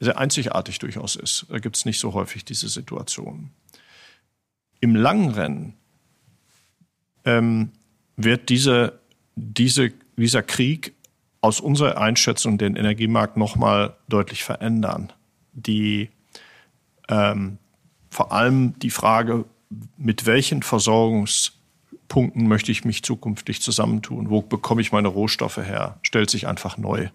[0.00, 1.46] sehr einzigartig durchaus ist.
[1.50, 3.50] Da gibt es nicht so häufig diese Situationen.
[4.80, 5.74] Im langen Rennen
[7.24, 7.72] ähm,
[8.16, 8.98] wird diese
[9.36, 10.94] diese, dieser Krieg
[11.40, 15.12] aus unserer Einschätzung den Energiemarkt nochmal deutlich verändern.
[15.52, 16.10] Die
[17.08, 17.58] ähm,
[18.10, 19.44] vor allem die Frage,
[19.96, 24.30] mit welchen Versorgungspunkten möchte ich mich zukünftig zusammentun?
[24.30, 25.98] Wo bekomme ich meine Rohstoffe her?
[26.02, 27.08] Stellt sich einfach neu.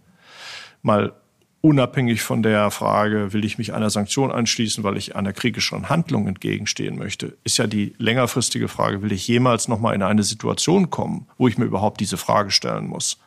[0.81, 1.13] Mal
[1.61, 6.27] unabhängig von der Frage, will ich mich einer Sanktion anschließen, weil ich einer kriegischen Handlung
[6.27, 10.89] entgegenstehen möchte, ist ja die längerfristige Frage, will ich jemals noch mal in eine Situation
[10.89, 13.19] kommen, wo ich mir überhaupt diese Frage stellen muss?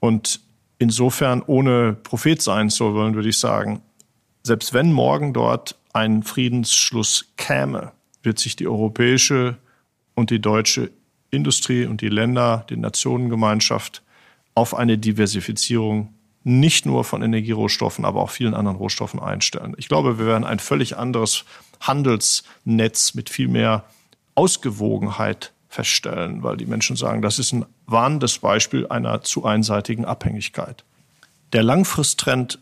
[0.00, 0.40] Und
[0.78, 3.82] insofern, ohne Prophet sein zu wollen, würde ich sagen,
[4.42, 9.56] selbst wenn morgen dort ein Friedensschluss käme, wird sich die europäische
[10.14, 10.90] und die deutsche
[11.30, 14.02] Industrie und die Länder, die Nationengemeinschaft
[14.54, 19.74] auf eine Diversifizierung nicht nur von Energierohstoffen, aber auch vielen anderen Rohstoffen einstellen.
[19.76, 21.44] Ich glaube, wir werden ein völlig anderes
[21.80, 23.84] Handelsnetz mit viel mehr
[24.34, 30.84] Ausgewogenheit feststellen, weil die Menschen sagen, das ist ein warnendes Beispiel einer zu einseitigen Abhängigkeit.
[31.52, 32.58] Der Langfristtrend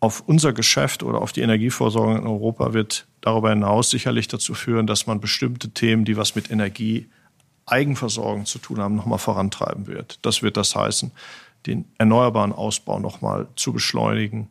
[0.00, 4.86] auf unser Geschäft oder auf die Energieversorgung in Europa wird darüber hinaus sicherlich dazu führen,
[4.86, 7.08] dass man bestimmte Themen, die was mit Energie
[7.64, 10.18] Eigenversorgung zu tun haben, nochmal vorantreiben wird.
[10.20, 11.10] Das wird das heißen,
[11.64, 14.48] den erneuerbaren Ausbau nochmal zu beschleunigen,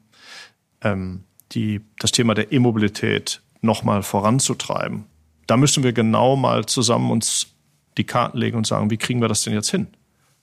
[0.82, 5.04] ähm, die, das Thema der E-Mobilität nochmal voranzutreiben.
[5.46, 7.54] Da müssen wir genau mal zusammen uns
[8.00, 9.86] die Karten legen und sagen, wie kriegen wir das denn jetzt hin?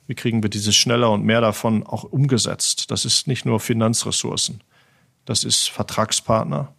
[0.07, 2.93] Wie kriegen wir dieses schneller und mehr davon auch umgesetzt?
[2.93, 4.61] Das ist nicht nur Finanzressourcen.
[5.25, 6.73] Das ist Vertragspartner.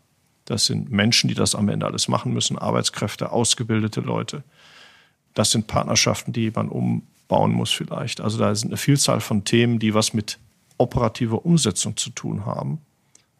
[0.51, 4.43] Das sind Menschen, die das am Ende alles machen müssen, Arbeitskräfte, ausgebildete Leute.
[5.33, 8.19] Das sind Partnerschaften, die man um bauen muss vielleicht.
[8.19, 10.39] Also da sind eine Vielzahl von Themen, die was mit
[10.77, 12.81] operativer Umsetzung zu tun haben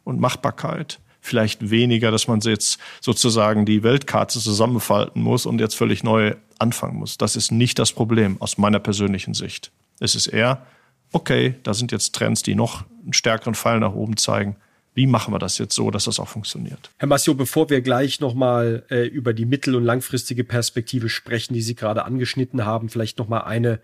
[0.05, 1.01] und Machbarkeit.
[1.19, 6.97] Vielleicht weniger, dass man jetzt sozusagen die Weltkarte zusammenfalten muss und jetzt völlig neu anfangen
[6.97, 7.17] muss.
[7.17, 9.73] Das ist nicht das Problem aus meiner persönlichen Sicht.
[9.99, 10.65] Es ist eher,
[11.11, 14.55] okay, da sind jetzt Trends, die noch einen stärkeren Pfeil nach oben zeigen.
[14.93, 16.89] Wie machen wir das jetzt so, dass das auch funktioniert?
[16.97, 21.61] Herr Massio, bevor wir gleich nochmal äh, über die mittel- und langfristige Perspektive sprechen, die
[21.61, 23.79] Sie gerade angeschnitten haben, vielleicht nochmal eine,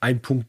[0.00, 0.48] ein Punkt,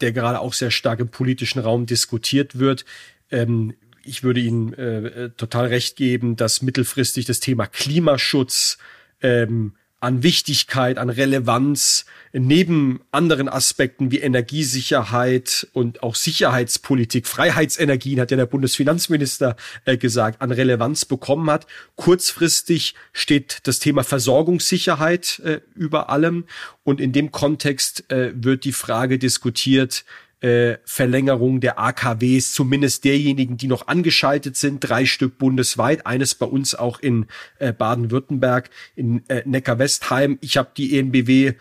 [0.00, 2.84] der gerade auch sehr stark im politischen Raum diskutiert wird.
[3.30, 8.76] Ähm, ich würde Ihnen äh, total recht geben, dass mittelfristig das Thema Klimaschutz
[9.22, 18.30] ähm, an Wichtigkeit, an Relevanz, neben anderen Aspekten wie Energiesicherheit und auch Sicherheitspolitik, Freiheitsenergien, hat
[18.30, 21.66] ja der Bundesfinanzminister äh, gesagt, an Relevanz bekommen hat.
[21.96, 26.44] Kurzfristig steht das Thema Versorgungssicherheit äh, über allem.
[26.82, 30.04] Und in dem Kontext äh, wird die Frage diskutiert,
[30.44, 36.44] äh, Verlängerung der AKWs, zumindest derjenigen, die noch angeschaltet sind, drei Stück bundesweit, eines bei
[36.44, 37.26] uns auch in
[37.58, 40.36] äh, Baden-Württemberg, in äh, Neckar-Westheim.
[40.42, 41.54] Ich habe die ENBW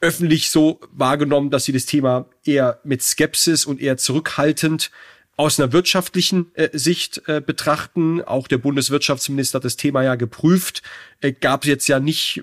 [0.00, 4.90] öffentlich so wahrgenommen, dass sie das Thema eher mit Skepsis und eher zurückhaltend
[5.36, 8.22] aus einer wirtschaftlichen äh, Sicht äh, betrachten.
[8.22, 10.82] Auch der Bundeswirtschaftsminister hat das Thema ja geprüft.
[11.20, 12.42] Äh, gab es jetzt ja nicht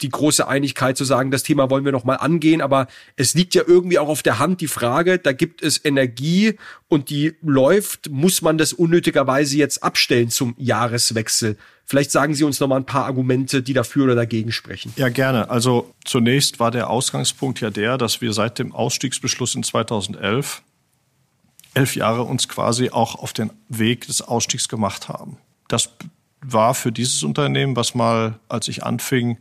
[0.00, 3.54] die große Einigkeit zu sagen, das Thema wollen wir noch mal angehen, aber es liegt
[3.54, 6.56] ja irgendwie auch auf der Hand die Frage, da gibt es Energie
[6.88, 11.56] und die läuft, muss man das unnötigerweise jetzt abstellen zum Jahreswechsel?
[11.84, 14.92] Vielleicht sagen Sie uns noch mal ein paar Argumente, die dafür oder dagegen sprechen.
[14.96, 15.50] Ja, gerne.
[15.50, 20.62] Also zunächst war der Ausgangspunkt ja der, dass wir seit dem Ausstiegsbeschluss in 2011
[21.74, 25.38] elf Jahre uns quasi auch auf den Weg des Ausstiegs gemacht haben.
[25.68, 25.90] Das
[26.42, 29.38] war für dieses Unternehmen, was mal, als ich anfing,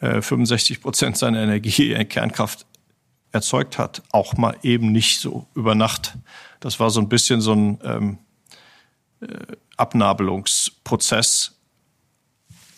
[0.00, 2.66] 65 äh, Prozent seiner Energie in Kernkraft
[3.32, 6.16] erzeugt hat, auch mal eben nicht so über Nacht.
[6.60, 8.18] Das war so ein bisschen so ein ähm,
[9.20, 9.26] äh,
[9.76, 11.54] Abnabelungsprozess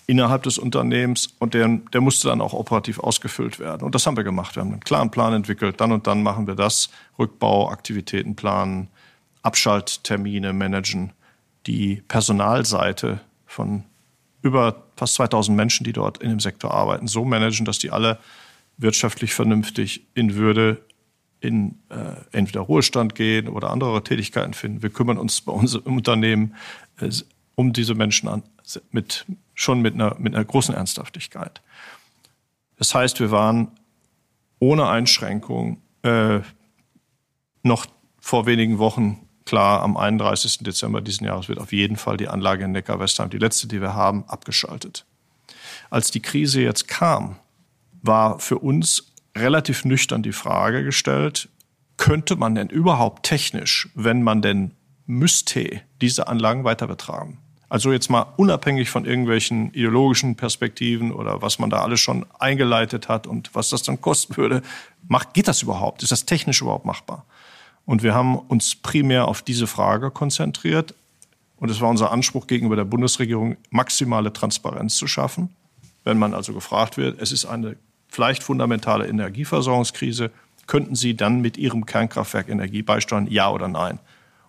[0.06, 3.84] innerhalb des Unternehmens und der, der musste dann auch operativ ausgefüllt werden.
[3.84, 4.56] Und das haben wir gemacht.
[4.56, 5.80] Wir haben einen klaren Plan entwickelt.
[5.80, 6.90] Dann und dann machen wir das.
[7.16, 8.88] Rückbauaktivitäten planen,
[9.42, 11.12] Abschalttermine managen,
[11.66, 13.84] die Personalseite von
[14.42, 18.18] über fast 2000 Menschen, die dort in dem Sektor arbeiten, so managen, dass die alle
[18.76, 20.82] wirtschaftlich vernünftig in Würde
[21.40, 24.82] in äh, entweder Ruhestand gehen oder andere Tätigkeiten finden.
[24.82, 26.54] Wir kümmern uns bei uns im Unternehmen
[27.00, 27.10] äh,
[27.54, 28.42] um diese Menschen an,
[28.90, 31.62] mit, schon mit einer, mit einer großen Ernsthaftigkeit.
[32.76, 33.68] Das heißt, wir waren
[34.58, 36.40] ohne Einschränkung äh,
[37.62, 37.86] noch
[38.18, 40.58] vor wenigen Wochen klar, am 31.
[40.58, 43.94] Dezember diesen Jahres wird auf jeden Fall die Anlage in Neckar-Westheim, die letzte, die wir
[43.94, 45.04] haben, abgeschaltet.
[45.90, 47.34] Als die Krise jetzt kam,
[48.00, 51.48] war für uns relativ nüchtern die Frage gestellt,
[51.96, 54.70] könnte man denn überhaupt technisch, wenn man denn
[55.06, 57.38] müsste, diese Anlagen weiter betreiben?
[57.68, 63.08] Also jetzt mal unabhängig von irgendwelchen ideologischen Perspektiven oder was man da alles schon eingeleitet
[63.08, 64.62] hat und was das dann kosten würde,
[65.08, 66.04] macht, geht das überhaupt?
[66.04, 67.26] Ist das technisch überhaupt machbar?
[67.90, 70.94] Und wir haben uns primär auf diese Frage konzentriert
[71.56, 75.50] Und es war unser Anspruch gegenüber der Bundesregierung, maximale Transparenz zu schaffen.
[76.04, 77.74] Wenn man also gefragt wird, es ist eine
[78.06, 80.30] vielleicht fundamentale Energieversorgungskrise,
[80.68, 83.98] könnten Sie dann mit Ihrem Kernkraftwerk Energie beisteuern, ja oder nein?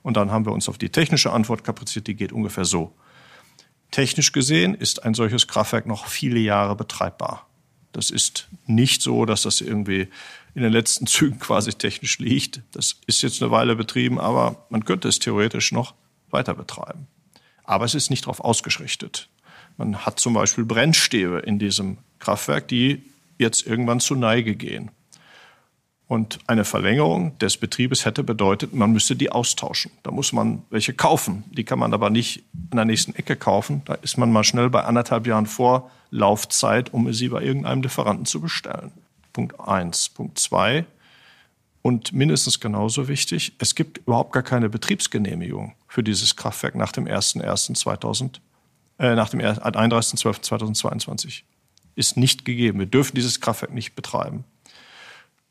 [0.04, 2.93] Und dann haben wir uns auf die technische Antwort kapaziert, die geht ungefähr so.
[3.89, 7.47] Technisch gesehen ist ein solches Kraftwerk noch viele Jahre betreibbar.
[7.91, 10.10] Das ist nicht so, dass das irgendwie
[10.56, 12.62] in den letzten Zügen quasi technisch liegt.
[12.72, 15.94] Das ist jetzt eine Weile betrieben, aber man könnte es theoretisch noch
[16.30, 17.08] weiter betreiben.
[17.64, 19.30] Aber es ist nicht darauf ausgerichtet.
[19.78, 23.04] Man hat zum Beispiel Brennstäbe in diesem Kraftwerk, die
[23.38, 24.92] jetzt irgendwann zu Neige gehen.
[26.12, 29.92] Und eine Verlängerung des Betriebes hätte bedeutet, man müsste die austauschen.
[30.04, 31.46] Da muss man welche kaufen.
[31.52, 33.82] Die kann man aber nicht in der nächsten Ecke kaufen.
[33.86, 38.42] Da ist man mal schnell bei anderthalb Jahren Vorlaufzeit, um sie bei irgendeinem Lieferanten zu
[38.42, 38.92] bestellen.
[39.34, 40.08] Punkt eins.
[40.10, 40.86] Punkt zwei.
[41.82, 47.06] Und mindestens genauso wichtig, es gibt überhaupt gar keine Betriebsgenehmigung für dieses Kraftwerk nach dem
[47.06, 48.39] 1.1.2000,
[49.00, 51.41] äh, nach dem 31.12.2022.
[51.96, 52.78] Ist nicht gegeben.
[52.80, 54.44] Wir dürfen dieses Kraftwerk nicht betreiben.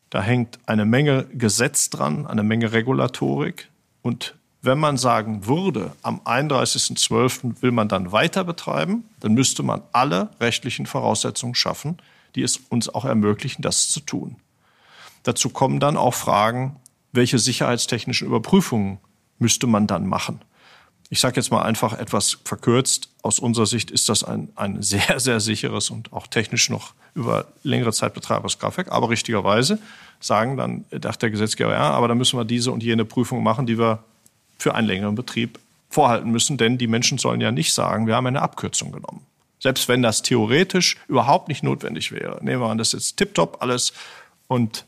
[0.08, 3.68] Da hängt eine Menge Gesetz dran, eine Menge Regulatorik.
[4.02, 7.62] Und wenn man sagen würde, am 31.12.
[7.62, 11.98] will man dann weiter betreiben, dann müsste man alle rechtlichen Voraussetzungen schaffen,
[12.34, 14.36] die es uns auch ermöglichen, das zu tun.
[15.22, 16.76] Dazu kommen dann auch Fragen,
[17.12, 18.98] welche sicherheitstechnischen Überprüfungen
[19.38, 20.40] müsste man dann machen?
[21.12, 23.08] Ich sage jetzt mal einfach etwas verkürzt.
[23.22, 27.48] Aus unserer Sicht ist das ein, ein sehr, sehr sicheres und auch technisch noch über
[27.64, 28.92] längere Zeit betreibendes Kraftwerk.
[28.92, 29.80] Aber richtigerweise
[30.20, 33.66] sagen dann, dachte der Gesetzgeber, ja, aber da müssen wir diese und jene Prüfung machen,
[33.66, 34.04] die wir
[34.58, 36.56] für einen längeren Betrieb vorhalten müssen.
[36.56, 39.26] Denn die Menschen sollen ja nicht sagen, wir haben eine Abkürzung genommen.
[39.60, 42.42] Selbst wenn das theoretisch überhaupt nicht notwendig wäre.
[42.42, 43.92] Nehmen wir an, das ist jetzt tiptop alles.
[44.48, 44.86] Und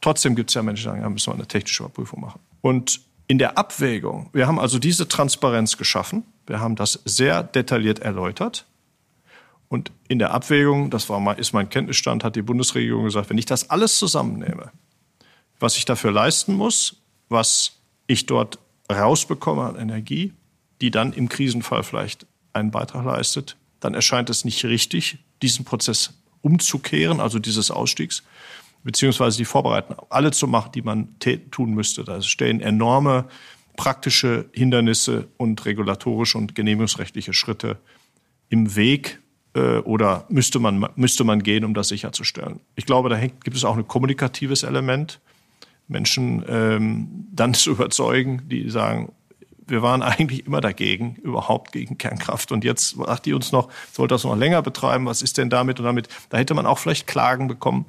[0.00, 2.40] trotzdem gibt es ja Menschen, die sagen, ja, müssen wir eine technische Überprüfung machen.
[2.60, 6.24] Und in der Abwägung, wir haben also diese Transparenz geschaffen.
[6.48, 8.66] Wir haben das sehr detailliert erläutert.
[9.68, 13.38] Und in der Abwägung, das war mal, ist mein Kenntnisstand, hat die Bundesregierung gesagt, wenn
[13.38, 14.72] ich das alles zusammennehme,
[15.60, 16.96] was ich dafür leisten muss,
[17.28, 18.58] was ich dort
[18.90, 20.32] rausbekomme an Energie,
[20.80, 26.14] die dann im Krisenfall vielleicht einen Beitrag leistet, dann erscheint es nicht richtig, diesen Prozess
[26.42, 28.22] umzukehren, also dieses Ausstiegs,
[28.84, 31.16] beziehungsweise die Vorbereitung alle zu machen, die man
[31.50, 32.04] tun müsste.
[32.04, 33.26] Da stehen enorme
[33.76, 37.78] praktische Hindernisse und regulatorische und genehmigungsrechtliche Schritte
[38.48, 39.20] im Weg
[39.54, 42.60] äh, oder müsste man, müsste man gehen, um das sicherzustellen.
[42.76, 45.20] Ich glaube, da hängt, gibt es auch ein kommunikatives Element,
[45.88, 49.12] Menschen ähm, dann zu überzeugen, die sagen,
[49.70, 52.52] wir waren eigentlich immer dagegen, überhaupt gegen Kernkraft.
[52.52, 55.06] Und jetzt sagt die uns noch, soll das noch länger betreiben?
[55.06, 56.08] Was ist denn damit und damit?
[56.28, 57.86] Da hätte man auch vielleicht Klagen bekommen.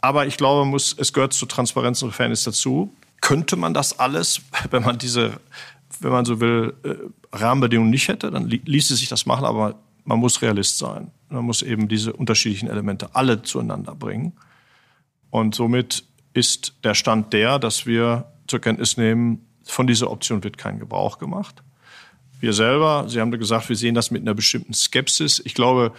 [0.00, 2.94] Aber ich glaube, muss, es gehört zu Transparenz und Fairness dazu.
[3.20, 5.40] Könnte man das alles, wenn man diese,
[6.00, 6.94] wenn man so will, äh,
[7.34, 11.10] Rahmenbedingungen nicht hätte, dann ließe sich das machen, aber man muss Realist sein.
[11.30, 14.34] Man muss eben diese unterschiedlichen Elemente alle zueinander bringen.
[15.30, 20.58] Und somit ist der Stand der, dass wir zur Kenntnis nehmen, von dieser Option wird
[20.58, 21.62] kein Gebrauch gemacht.
[22.40, 25.40] Wir selber, Sie haben gesagt, wir sehen das mit einer bestimmten Skepsis.
[25.44, 25.92] Ich glaube,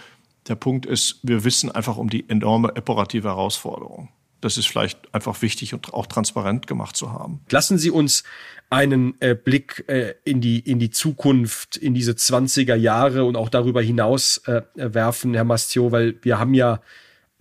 [0.48, 4.10] der Punkt ist, wir wissen einfach um die enorme operative Herausforderung.
[4.40, 7.40] Das ist vielleicht einfach wichtig und auch transparent gemacht zu haben.
[7.50, 8.22] Lassen Sie uns
[8.70, 13.48] einen äh, Blick äh, in die in die Zukunft, in diese 20er Jahre und auch
[13.48, 16.80] darüber hinaus äh, werfen, Herr Mastio, weil wir haben ja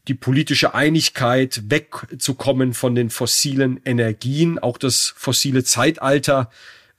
[0.08, 6.50] die politische Einigkeit, wegzukommen von den fossilen Energien, auch das fossile Zeitalter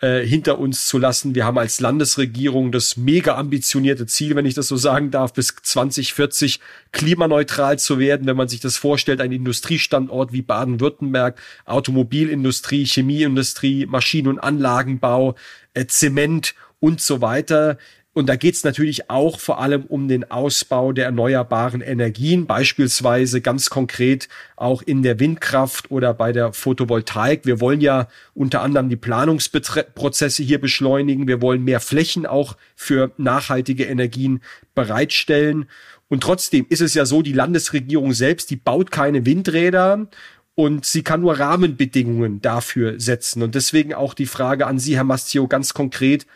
[0.00, 1.34] äh, hinter uns zu lassen.
[1.34, 5.54] Wir haben als Landesregierung das mega ambitionierte Ziel, wenn ich das so sagen darf, bis
[5.62, 6.60] 2040
[6.92, 8.26] klimaneutral zu werden.
[8.26, 15.34] Wenn man sich das vorstellt, ein Industriestandort wie Baden-Württemberg, Automobilindustrie, Chemieindustrie, Maschinen- und Anlagenbau,
[15.72, 17.78] äh, Zement und so weiter.
[18.16, 23.42] Und da geht es natürlich auch vor allem um den Ausbau der erneuerbaren Energien, beispielsweise
[23.42, 27.44] ganz konkret auch in der Windkraft oder bei der Photovoltaik.
[27.44, 31.28] Wir wollen ja unter anderem die Planungsprozesse hier beschleunigen.
[31.28, 34.40] Wir wollen mehr Flächen auch für nachhaltige Energien
[34.74, 35.66] bereitstellen.
[36.08, 40.06] Und trotzdem ist es ja so, die Landesregierung selbst, die baut keine Windräder
[40.54, 43.42] und sie kann nur Rahmenbedingungen dafür setzen.
[43.42, 46.26] Und deswegen auch die Frage an Sie, Herr Mastio, ganz konkret,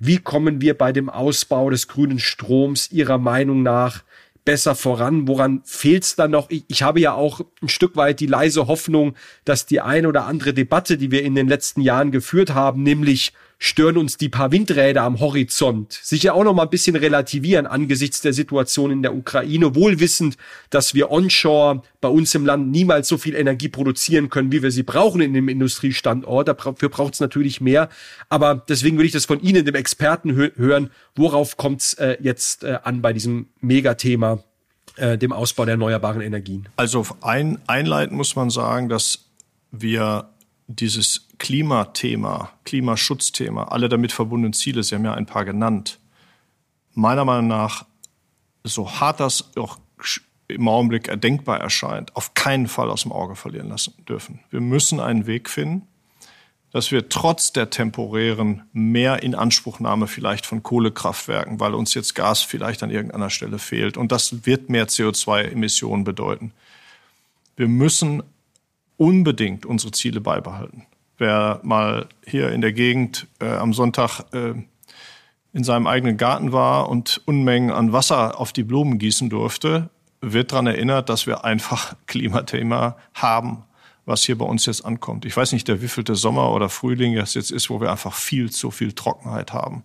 [0.00, 4.02] wie kommen wir bei dem Ausbau des grünen Stroms Ihrer Meinung nach
[4.46, 5.28] besser voran?
[5.28, 6.48] Woran fehlt es dann noch?
[6.48, 9.14] Ich, ich, habe ja auch ein Stück weit die leise Hoffnung,
[9.44, 13.34] dass die eine oder andere Debatte, die wir in den letzten Jahren geführt haben, nämlich
[13.62, 18.22] stören uns die paar Windräder am Horizont sicher auch noch mal ein bisschen relativieren angesichts
[18.22, 20.36] der Situation in der Ukraine, wohlwissend,
[20.70, 24.70] dass wir onshore bei uns im Land niemals so viel Energie produzieren können, wie wir
[24.70, 26.48] sie brauchen in dem Industriestandort.
[26.48, 27.90] Dafür braucht es natürlich mehr.
[28.30, 30.90] Aber deswegen will ich das von Ihnen, dem Experten, hören.
[31.14, 34.42] Worauf kommt es äh, jetzt äh, an bei diesem Megathema,
[34.96, 36.68] äh, dem Ausbau der erneuerbaren Energien?
[36.76, 39.26] Also ein, einleitend muss man sagen, dass
[39.70, 40.30] wir
[40.76, 45.98] dieses Klimathema, Klimaschutzthema, alle damit verbundenen Ziele, Sie haben ja ein paar genannt,
[46.94, 47.86] meiner Meinung nach,
[48.62, 49.78] so hart das auch
[50.48, 54.40] im Augenblick erdenkbar erscheint, auf keinen Fall aus dem Auge verlieren lassen dürfen.
[54.50, 55.86] Wir müssen einen Weg finden,
[56.72, 62.90] dass wir trotz der temporären Mehrinanspruchnahme vielleicht von Kohlekraftwerken, weil uns jetzt Gas vielleicht an
[62.90, 66.52] irgendeiner Stelle fehlt, und das wird mehr CO2-Emissionen bedeuten.
[67.56, 68.22] Wir müssen
[69.00, 70.84] unbedingt unsere Ziele beibehalten.
[71.16, 74.52] Wer mal hier in der Gegend äh, am Sonntag äh,
[75.54, 79.88] in seinem eigenen Garten war und Unmengen an Wasser auf die Blumen gießen durfte,
[80.20, 83.64] wird daran erinnert, dass wir einfach Klimathema haben,
[84.04, 85.24] was hier bei uns jetzt ankommt.
[85.24, 88.50] Ich weiß nicht, der wievielte Sommer oder Frühling das jetzt ist, wo wir einfach viel
[88.50, 89.82] zu viel Trockenheit haben.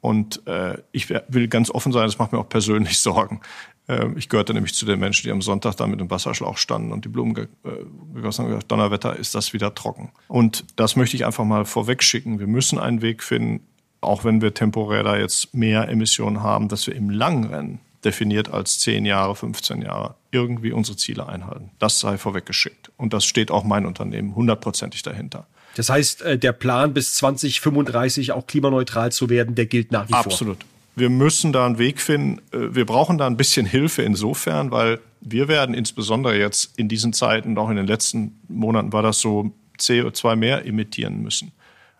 [0.00, 3.40] Und äh, ich will ganz offen sein, das macht mir auch persönlich Sorgen.
[3.88, 6.92] Äh, ich gehörte nämlich zu den Menschen, die am Sonntag da mit dem Wasserschlauch standen
[6.92, 7.70] und die Blumen ge äh,
[8.14, 8.50] gegossen haben.
[8.50, 10.12] Gesagt, Donnerwetter ist das wieder trocken.
[10.28, 12.38] Und das möchte ich einfach mal vorweg schicken.
[12.38, 13.66] Wir müssen einen Weg finden,
[14.00, 18.48] auch wenn wir temporär da jetzt mehr Emissionen haben, dass wir im langen Rennen definiert
[18.48, 21.70] als 10 Jahre, 15 Jahre, irgendwie unsere Ziele einhalten.
[21.78, 22.92] Das sei vorweggeschickt.
[22.96, 25.46] Und das steht auch mein Unternehmen hundertprozentig dahinter.
[25.76, 30.12] Das heißt, äh, der Plan bis 2035 auch klimaneutral zu werden, der gilt nach wie
[30.12, 30.24] vor.
[30.24, 30.58] Absolut.
[30.94, 32.40] Wir müssen da einen Weg finden.
[32.50, 37.12] Äh, wir brauchen da ein bisschen Hilfe insofern, weil wir werden insbesondere jetzt in diesen
[37.12, 41.52] Zeiten, auch in den letzten Monaten war das so, CO2 mehr emittieren müssen.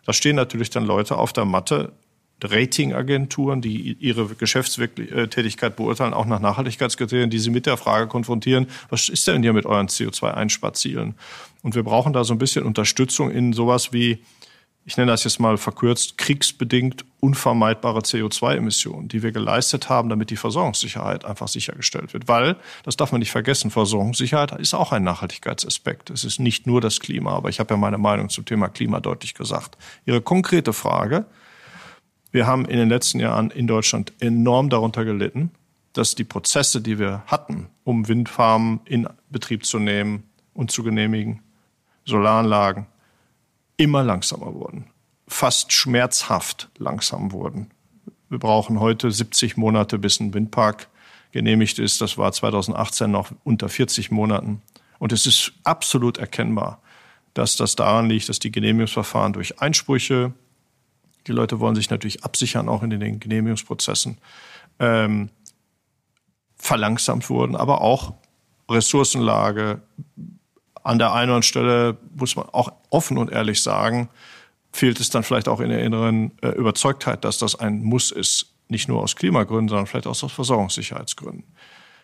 [0.03, 1.93] Da stehen natürlich dann Leute auf der Matte,
[2.43, 9.09] Ratingagenturen, die ihre Geschäftstätigkeit beurteilen, auch nach Nachhaltigkeitskriterien, die sie mit der Frage konfrontieren, was
[9.09, 11.15] ist denn hier mit euren CO2-Einsparzielen?
[11.67, 14.23] Und wir brauchen da so ein bisschen Unterstützung in sowas wie,
[14.85, 20.37] ich nenne das jetzt mal verkürzt, kriegsbedingt unvermeidbare CO2-Emissionen, die wir geleistet haben, damit die
[20.37, 22.29] Versorgungssicherheit einfach sichergestellt wird.
[22.29, 26.09] Weil, das darf man nicht vergessen, Versorgungssicherheit ist auch ein Nachhaltigkeitsaspekt.
[26.09, 29.01] Es ist nicht nur das Klima, aber ich habe ja meine Meinung zum Thema Klima
[29.01, 29.77] deutlich gesagt.
[30.05, 31.25] Ihre konkrete Frage,
[32.31, 35.51] wir haben in den letzten Jahren in Deutschland enorm darunter gelitten,
[35.91, 41.41] dass die Prozesse, die wir hatten, um Windfarmen in Betrieb zu nehmen und zu genehmigen,
[42.07, 42.87] Solaranlagen,
[43.75, 44.87] immer langsamer wurden.
[45.27, 47.69] Fast schmerzhaft langsam wurden.
[48.29, 50.87] Wir brauchen heute 70 Monate, bis ein Windpark
[51.31, 51.99] genehmigt ist.
[52.01, 54.61] Das war 2018 noch unter 40 Monaten.
[54.99, 56.81] Und es ist absolut erkennbar,
[57.33, 60.33] dass das daran liegt, dass die Genehmigungsverfahren durch Einsprüche,
[61.27, 64.17] die Leute wollen sich natürlich absichern, auch in den Genehmigungsprozessen,
[64.79, 65.29] ähm,
[66.55, 68.13] verlangsamt wurden, aber auch
[68.69, 69.81] Ressourcenlage.
[70.87, 74.07] An der einen Stelle muss man auch offen und ehrlich sagen,
[74.71, 78.53] fehlt es dann vielleicht auch in der inneren äh, Überzeugtheit, dass das ein Muss ist,
[78.69, 81.43] nicht nur aus Klimagründen, sondern vielleicht auch aus Versorgungssicherheitsgründen.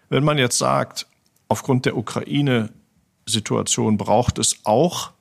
[0.10, 1.08] Wenn man jetzt sagt,
[1.48, 5.12] aufgrund der Ukraine-Situation braucht es auch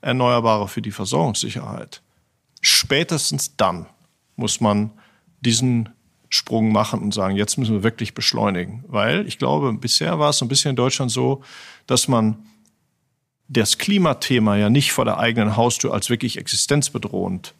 [0.00, 2.00] Erneuerbare für die Versorgungssicherheit,
[2.62, 3.84] spätestens dann
[4.36, 4.92] muss man
[5.42, 5.90] diesen
[6.30, 8.82] Sprung machen und sagen, jetzt müssen wir wirklich beschleunigen.
[8.88, 11.42] Weil ich glaube, bisher war es so ein bisschen in Deutschland so,
[11.86, 12.46] dass man
[13.50, 17.54] das Klimathema ja nicht vor der eigenen Haustür als wirklich existenzbedrohend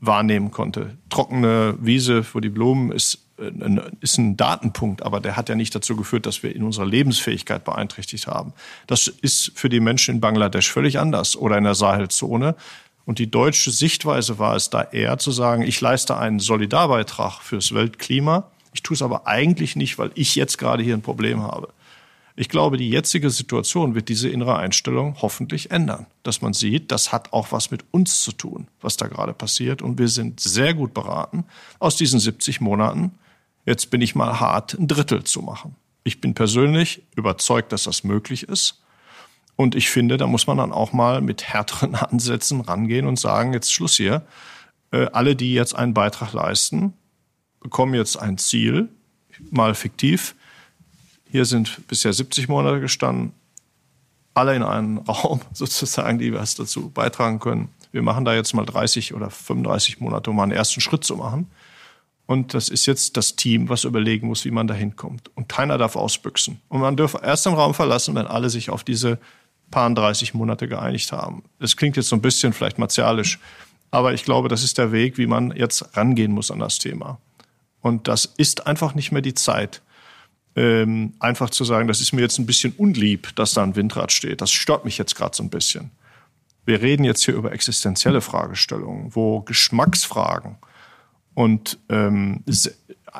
[0.00, 0.96] wahrnehmen konnte.
[1.10, 3.50] Trockene Wiese wo die Blumen ist, äh,
[4.00, 7.64] ist ein Datenpunkt, aber der hat ja nicht dazu geführt, dass wir in unserer Lebensfähigkeit
[7.64, 8.52] beeinträchtigt haben.
[8.86, 12.54] Das ist für die Menschen in Bangladesch völlig anders oder in der Sahelzone.
[13.04, 17.74] Und die deutsche Sichtweise war es da eher zu sagen, ich leiste einen Solidarbeitrag fürs
[17.74, 18.50] Weltklima.
[18.74, 21.68] Ich tue es aber eigentlich nicht, weil ich jetzt gerade hier ein Problem habe.
[22.38, 26.06] Ich glaube, die jetzige Situation wird diese innere Einstellung hoffentlich ändern.
[26.22, 29.80] Dass man sieht, das hat auch was mit uns zu tun, was da gerade passiert.
[29.80, 31.44] Und wir sind sehr gut beraten,
[31.78, 33.12] aus diesen 70 Monaten,
[33.64, 35.76] jetzt bin ich mal hart, ein Drittel zu machen.
[36.04, 38.82] Ich bin persönlich überzeugt, dass das möglich ist.
[39.56, 43.54] Und ich finde, da muss man dann auch mal mit härteren Ansätzen rangehen und sagen,
[43.54, 44.26] jetzt Schluss hier.
[44.90, 46.92] Äh, alle, die jetzt einen Beitrag leisten,
[47.60, 48.90] bekommen jetzt ein Ziel,
[49.50, 50.34] mal fiktiv.
[51.36, 53.34] Hier sind bisher 70 Monate gestanden,
[54.32, 57.68] alle in einem Raum sozusagen, die was dazu beitragen können.
[57.92, 61.50] Wir machen da jetzt mal 30 oder 35 Monate, um einen ersten Schritt zu machen.
[62.24, 65.30] Und das ist jetzt das Team, was überlegen muss, wie man da hinkommt.
[65.34, 66.58] Und keiner darf ausbüchsen.
[66.70, 69.18] Und man darf erst den Raum verlassen, wenn alle sich auf diese
[69.70, 71.42] paar 30 Monate geeinigt haben.
[71.58, 73.38] Das klingt jetzt so ein bisschen vielleicht martialisch,
[73.90, 77.18] Aber ich glaube, das ist der Weg, wie man jetzt rangehen muss an das Thema.
[77.82, 79.82] Und das ist einfach nicht mehr die Zeit,
[80.56, 84.10] ähm, einfach zu sagen, das ist mir jetzt ein bisschen unlieb, dass da ein Windrad
[84.10, 84.40] steht.
[84.40, 85.90] Das stört mich jetzt gerade so ein bisschen.
[86.64, 90.56] Wir reden jetzt hier über existenzielle Fragestellungen, wo Geschmacksfragen
[91.34, 92.42] und ähm,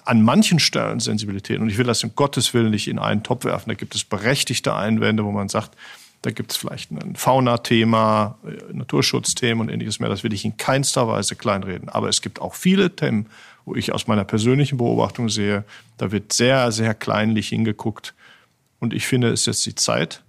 [0.05, 3.45] an manchen Stellen Sensibilität, und ich will das um Gottes Willen nicht in einen Topf
[3.45, 5.77] werfen, da gibt es berechtigte Einwände, wo man sagt,
[6.23, 10.09] da gibt es vielleicht ein Fauna-Thema, äh, Naturschutzthemen und ähnliches mehr.
[10.09, 11.89] Das will ich in keinster Weise kleinreden.
[11.89, 13.27] Aber es gibt auch viele Themen,
[13.67, 15.65] wo ich aus meiner persönlichen Beobachtung sehe,
[15.99, 18.15] da wird sehr, sehr kleinlich hingeguckt.
[18.79, 20.23] Und ich finde, es ist jetzt die Zeit,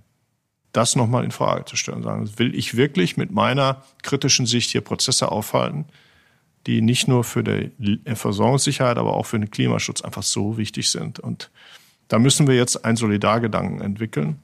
[0.73, 2.03] das nochmal in Frage zu stellen.
[2.03, 5.85] Sagen, will ich wirklich mit meiner kritischen Sicht hier Prozesse aufhalten,
[6.65, 11.19] die nicht nur für die Versorgungssicherheit, aber auch für den Klimaschutz einfach so wichtig sind.
[11.19, 11.51] Und
[12.07, 14.39] da müssen wir jetzt einen Solidargedanken entwickeln.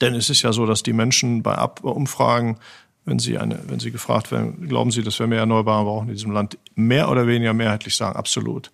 [0.00, 2.58] Denn es ist ja so, dass die Menschen bei Umfragen
[3.04, 6.14] wenn Sie, eine, wenn Sie gefragt werden, glauben Sie, dass wir mehr Erneuerbare brauchen in
[6.14, 8.70] diesem Land, mehr oder weniger mehrheitlich sagen, absolut.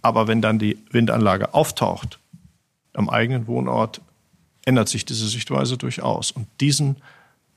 [0.00, 2.18] Aber wenn dann die Windanlage auftaucht
[2.94, 4.00] am eigenen Wohnort,
[4.64, 6.30] ändert sich diese Sichtweise durchaus.
[6.30, 6.96] Und diesen,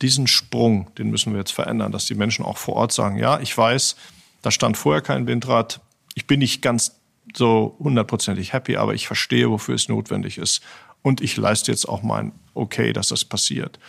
[0.02, 3.40] diesen Sprung, den müssen wir jetzt verändern, dass die Menschen auch vor Ort sagen, ja,
[3.40, 3.96] ich weiß,
[4.42, 5.82] da stand vorher kein Windrad,
[6.16, 6.96] ich bin nicht ganz
[7.34, 10.62] so hundertprozentig happy, aber ich verstehe, wofür es notwendig ist.
[11.04, 13.80] Und ich leiste jetzt auch mein Okay, dass das passiert.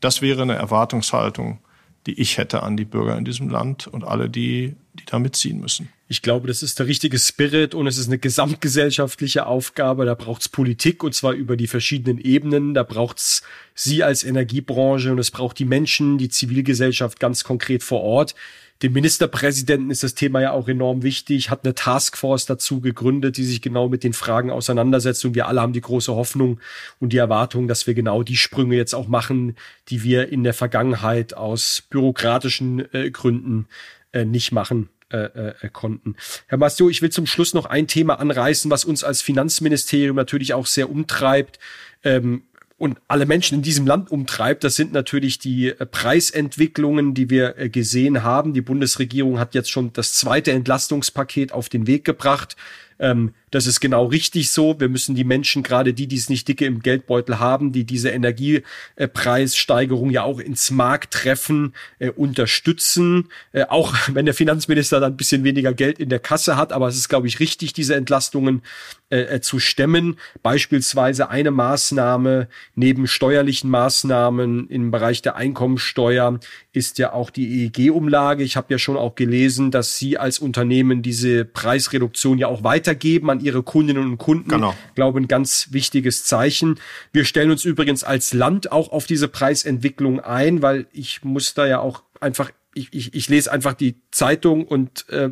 [0.00, 1.58] Das wäre eine Erwartungshaltung,
[2.06, 5.60] die ich hätte an die Bürger in diesem Land und alle, die, die da mitziehen
[5.60, 5.88] müssen.
[6.08, 10.04] Ich glaube, das ist der richtige Spirit und es ist eine gesamtgesellschaftliche Aufgabe.
[10.04, 12.74] Da braucht es Politik und zwar über die verschiedenen Ebenen.
[12.74, 13.42] Da braucht es
[13.74, 18.36] Sie als Energiebranche und es braucht die Menschen, die Zivilgesellschaft ganz konkret vor Ort
[18.82, 23.44] dem Ministerpräsidenten ist das Thema ja auch enorm wichtig, hat eine Taskforce dazu gegründet, die
[23.44, 25.24] sich genau mit den Fragen auseinandersetzt.
[25.24, 26.60] Und wir alle haben die große Hoffnung
[27.00, 29.56] und die Erwartung, dass wir genau die Sprünge jetzt auch machen,
[29.88, 33.66] die wir in der Vergangenheit aus bürokratischen äh, Gründen
[34.12, 36.16] äh, nicht machen äh, äh, konnten.
[36.48, 40.52] Herr Mastio, ich will zum Schluss noch ein Thema anreißen, was uns als Finanzministerium natürlich
[40.52, 41.58] auch sehr umtreibt.
[42.02, 42.42] Ähm,
[42.78, 47.56] und alle Menschen in diesem Land umtreibt, das sind natürlich die äh, Preisentwicklungen, die wir
[47.56, 48.52] äh, gesehen haben.
[48.52, 52.56] Die Bundesregierung hat jetzt schon das zweite Entlastungspaket auf den Weg gebracht.
[52.98, 54.78] Ähm, das ist genau richtig so.
[54.80, 58.10] Wir müssen die Menschen, gerade die, die es nicht dicke im Geldbeutel haben, die diese
[58.10, 63.28] Energiepreissteigerung ja auch ins Markt treffen, äh, unterstützen.
[63.52, 66.72] Äh, auch wenn der Finanzminister dann ein bisschen weniger Geld in der Kasse hat.
[66.72, 68.62] Aber es ist, glaube ich, richtig, diese Entlastungen
[69.10, 70.18] äh, äh zu stemmen.
[70.42, 76.40] Beispielsweise eine Maßnahme neben steuerlichen Maßnahmen im Bereich der Einkommensteuer
[76.72, 78.42] ist ja auch die EEG-Umlage.
[78.42, 83.30] Ich habe ja schon auch gelesen, dass Sie als Unternehmen diese Preisreduktion ja auch weitergeben
[83.30, 84.48] an ihre Kundinnen und Kunden.
[84.48, 84.74] Genau.
[84.94, 86.78] Glaube, ein ganz wichtiges Zeichen.
[87.12, 91.66] Wir stellen uns übrigens als Land auch auf diese Preisentwicklung ein, weil ich muss da
[91.66, 95.30] ja auch einfach, ich, ich, ich lese einfach die Zeitung und äh,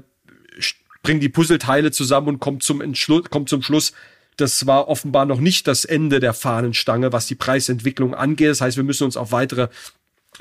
[1.02, 3.92] bringe die Puzzleteile zusammen und komme zum, Entschluss, zum Schluss,
[4.36, 8.48] das war offenbar noch nicht das Ende der Fahnenstange, was die Preisentwicklung angeht.
[8.48, 9.68] Das heißt, wir müssen uns auf weitere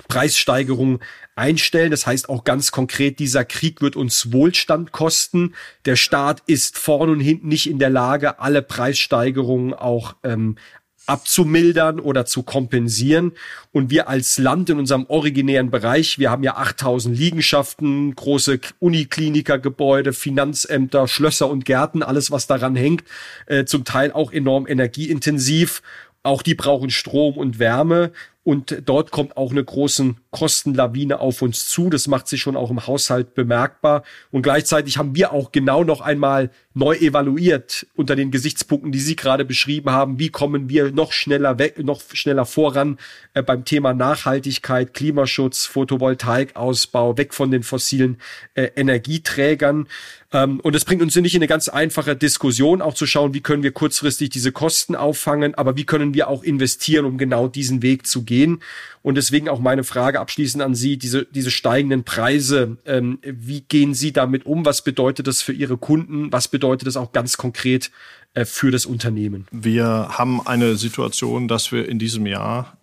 [0.08, 1.00] Preissteigerungen
[1.36, 1.92] einstellen.
[1.92, 5.54] Das heißt auch ganz konkret, dieser Krieg wird uns Wohlstand kosten.
[5.86, 10.58] Der Staat ist vorn und hinten nicht in der Lage, alle Preissteigerungen auch ähm,
[11.06, 13.34] abzumildern oder zu kompensieren.
[13.72, 20.14] Und wir als Land in unserem originären Bereich, wir haben ja 8000 Liegenschaften, große Uniklinikergebäude,
[20.14, 23.04] Finanzämter, Schlösser und Gärten, alles was daran hängt,
[23.48, 25.82] äh, zum Teil auch enorm energieintensiv.
[26.26, 28.14] Auch die brauchen Strom und Wärme.
[28.44, 31.90] Und dort kommt auch eine große Kostenlawine auf uns zu.
[31.90, 34.04] Das macht sich schon auch im Haushalt bemerkbar.
[34.32, 39.16] Und gleichzeitig haben wir auch genau noch einmal neu evaluiert unter den Gesichtspunkten, die Sie
[39.16, 40.20] gerade beschrieben haben.
[40.20, 42.98] Wie kommen wir noch schneller weg, noch schneller voran
[43.34, 48.18] äh, beim Thema Nachhaltigkeit, Klimaschutz, Photovoltaikausbau, weg von den fossilen
[48.56, 49.88] äh, Energieträgern.
[50.32, 53.42] Ähm, und es bringt uns nicht in eine ganz einfache Diskussion, auch zu schauen, wie
[53.42, 57.82] können wir kurzfristig diese Kosten auffangen, aber wie können wir auch investieren, um genau diesen
[57.82, 58.62] Weg zu gehen.
[59.04, 63.94] Und deswegen auch meine Frage abschließend an Sie, diese, diese steigenden Preise, ähm, wie gehen
[63.94, 64.66] Sie damit um?
[64.66, 66.32] Was bedeutet das für Ihre Kunden?
[66.32, 67.92] Was bedeutet das auch ganz konkret
[68.34, 69.46] äh, für das Unternehmen?
[69.52, 72.78] Wir haben eine Situation, dass wir in diesem Jahr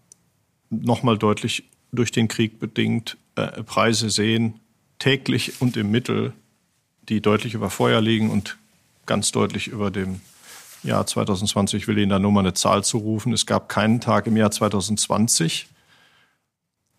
[0.68, 4.60] nochmal deutlich durch den Krieg bedingt äh, Preise sehen,
[4.98, 6.34] täglich und im Mittel
[7.08, 8.56] die deutlich über Feuer liegen und
[9.06, 10.20] ganz deutlich über dem
[10.82, 11.82] Jahr 2020.
[11.82, 13.32] Ich will Ihnen da nur mal eine Zahl zurufen.
[13.32, 15.66] Es gab keinen Tag im Jahr 2020,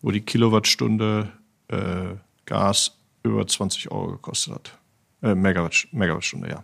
[0.01, 1.31] wo die Kilowattstunde
[1.67, 4.79] äh, Gas über 20 Euro gekostet hat.
[5.21, 6.63] Äh, Megawatt, Megawattstunde, ja.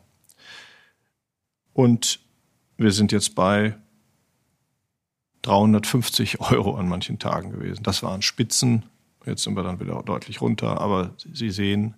[1.73, 2.19] Und
[2.77, 3.77] wir sind jetzt bei
[5.43, 7.83] 350 Euro an manchen Tagen gewesen.
[7.83, 8.83] Das waren Spitzen
[9.27, 11.95] Jetzt sind wir dann wieder deutlich runter, aber Sie sehen,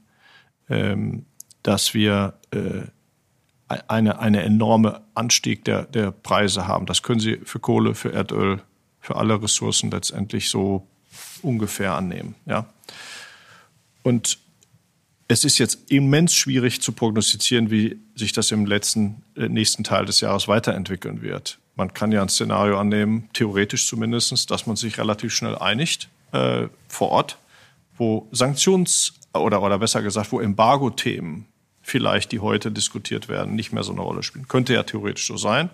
[0.67, 1.25] ähm,
[1.61, 2.81] dass wir äh,
[3.87, 6.87] eine, eine enorme Anstieg der, der Preise haben.
[6.87, 8.63] Das können Sie für Kohle, für Erdöl,
[8.99, 10.87] für alle Ressourcen letztendlich so
[11.41, 12.35] ungefähr annehmen.
[12.45, 12.65] Ja.
[14.03, 14.39] Und
[15.27, 20.05] es ist jetzt immens schwierig zu prognostizieren, wie sich das im letzten, äh, nächsten Teil
[20.05, 21.59] des Jahres weiterentwickeln wird.
[21.75, 26.67] Man kann ja ein Szenario annehmen, theoretisch zumindest, dass man sich relativ schnell einigt äh,
[26.87, 27.37] vor Ort,
[27.95, 31.45] wo Sanktions- oder, oder besser gesagt, wo Embargo-Themen
[31.81, 34.47] vielleicht, die heute diskutiert werden, nicht mehr so eine Rolle spielen.
[34.47, 35.69] Könnte ja theoretisch so sein.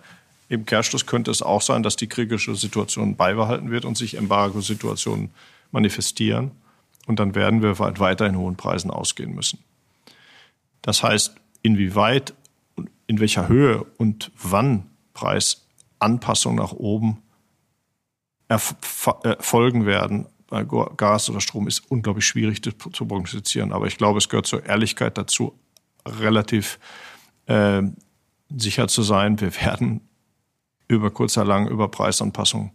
[0.47, 5.31] Im Kehrschluss könnte es auch sein, dass die kriegerische Situation beibehalten wird und sich Embargo-Situationen
[5.71, 6.51] manifestieren.
[7.07, 9.59] Und dann werden wir weit weiter in hohen Preisen ausgehen müssen.
[10.81, 12.33] Das heißt, inwieweit,
[13.07, 17.21] in welcher Höhe und wann Preisanpassungen nach oben
[18.47, 23.71] erfolgen werden bei Gas oder Strom, ist unglaublich schwierig zu prognostizieren.
[23.71, 25.57] Aber ich glaube, es gehört zur Ehrlichkeit dazu,
[26.05, 26.79] relativ
[27.47, 27.81] äh,
[28.55, 30.01] sicher zu sein, wir werden
[30.87, 32.71] über kurz lang über Preisanpassungen,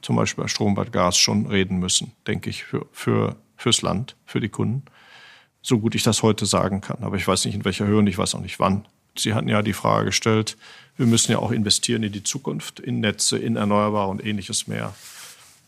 [0.00, 4.16] zum Beispiel bei Strom, bei Gas, schon reden müssen, denke ich, für, für, fürs Land,
[4.24, 4.82] für die Kunden.
[5.62, 7.02] So gut ich das heute sagen kann.
[7.02, 8.84] Aber ich weiß nicht, in welcher Höhe und ich weiß auch nicht wann.
[9.16, 10.56] Sie hatten ja die Frage gestellt,
[10.96, 14.94] wir müssen ja auch investieren in die Zukunft, in Netze, in Erneuerbare und ähnliches mehr.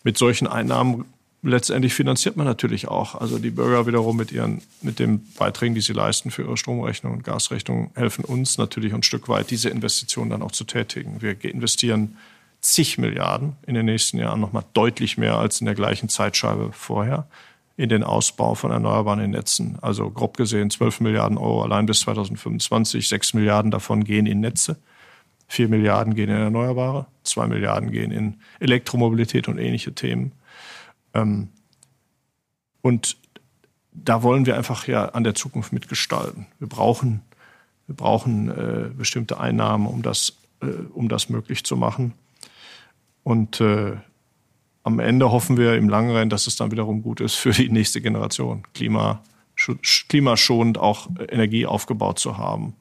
[0.02, 1.04] Mit solchen Einnahmen
[1.44, 3.14] letztendlich finanziert man natürlich auch.
[3.14, 7.12] Also die Bürger wiederum mit ihren, mit den Beiträgen, die sie leisten für ihre Stromrechnung
[7.12, 11.20] und Gasrechnung, helfen uns natürlich ein Stück weit, diese Investitionen dann auch zu tätigen.
[11.20, 12.16] Wir investieren
[12.60, 17.26] zig Milliarden in den nächsten Jahren, nochmal deutlich mehr als in der gleichen Zeitscheibe vorher,
[17.76, 19.78] in den Ausbau von erneuerbaren Netzen.
[19.82, 24.76] Also grob gesehen 12 Milliarden Euro allein bis 2025, 6 Milliarden davon gehen in Netze.
[25.48, 30.32] 4 Milliarden gehen in Erneuerbare, 2 Milliarden gehen in Elektromobilität und ähnliche Themen.
[31.14, 31.48] Ähm,
[32.82, 33.16] und
[33.92, 36.46] da wollen wir einfach ja an der Zukunft mitgestalten.
[36.58, 37.22] Wir brauchen,
[37.86, 42.12] wir brauchen äh, bestimmte Einnahmen, um das, äh, um das möglich zu machen.
[43.22, 43.96] Und äh,
[44.82, 47.70] am Ende hoffen wir im langen Rennen, dass es dann wiederum gut ist für die
[47.70, 49.22] nächste Generation, Klima,
[50.08, 52.74] klimaschonend auch Energie aufgebaut zu haben.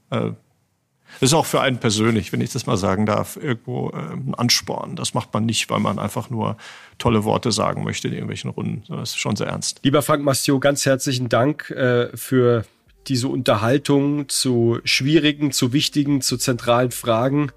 [1.19, 4.33] Das ist auch für einen persönlich, wenn ich das mal sagen darf, irgendwo äh, ein
[4.35, 4.95] Ansporn.
[4.95, 6.57] Das macht man nicht, weil man einfach nur
[6.97, 8.83] tolle Worte sagen möchte in irgendwelchen Runden.
[8.87, 9.79] Das ist schon sehr ernst.
[9.83, 12.65] Lieber Frank Mastiot, ganz herzlichen Dank äh, für
[13.07, 17.51] diese Unterhaltung zu schwierigen, zu wichtigen, zu zentralen Fragen,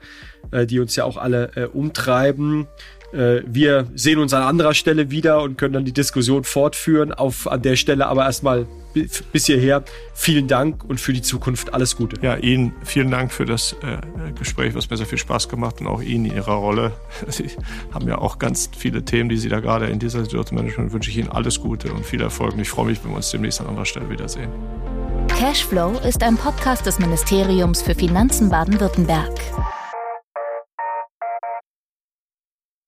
[0.51, 2.67] äh, die uns ja auch alle äh, umtreiben.
[3.13, 7.15] Wir sehen uns an anderer Stelle wieder und können dann die Diskussion fortführen.
[7.15, 8.67] Auf an der Stelle aber erstmal
[9.33, 9.85] bis hierher
[10.15, 12.21] vielen Dank und für die Zukunft alles Gute.
[12.23, 15.87] Ja, Ihnen vielen Dank für das äh, Gespräch, was mir sehr viel Spaß gemacht und
[15.87, 16.93] auch Ihnen in Ihrer Rolle.
[17.29, 17.51] Sie
[17.93, 20.93] haben ja auch ganz viele Themen, die Sie da gerade in dieser Situation managen.
[20.93, 22.55] Wünsche ich Ihnen alles Gute und viel Erfolg.
[22.55, 24.51] Und ich freue mich, wenn wir uns demnächst an anderer Stelle wiedersehen.
[25.29, 29.33] Cashflow ist ein Podcast des Ministeriums für Finanzen Baden-Württemberg.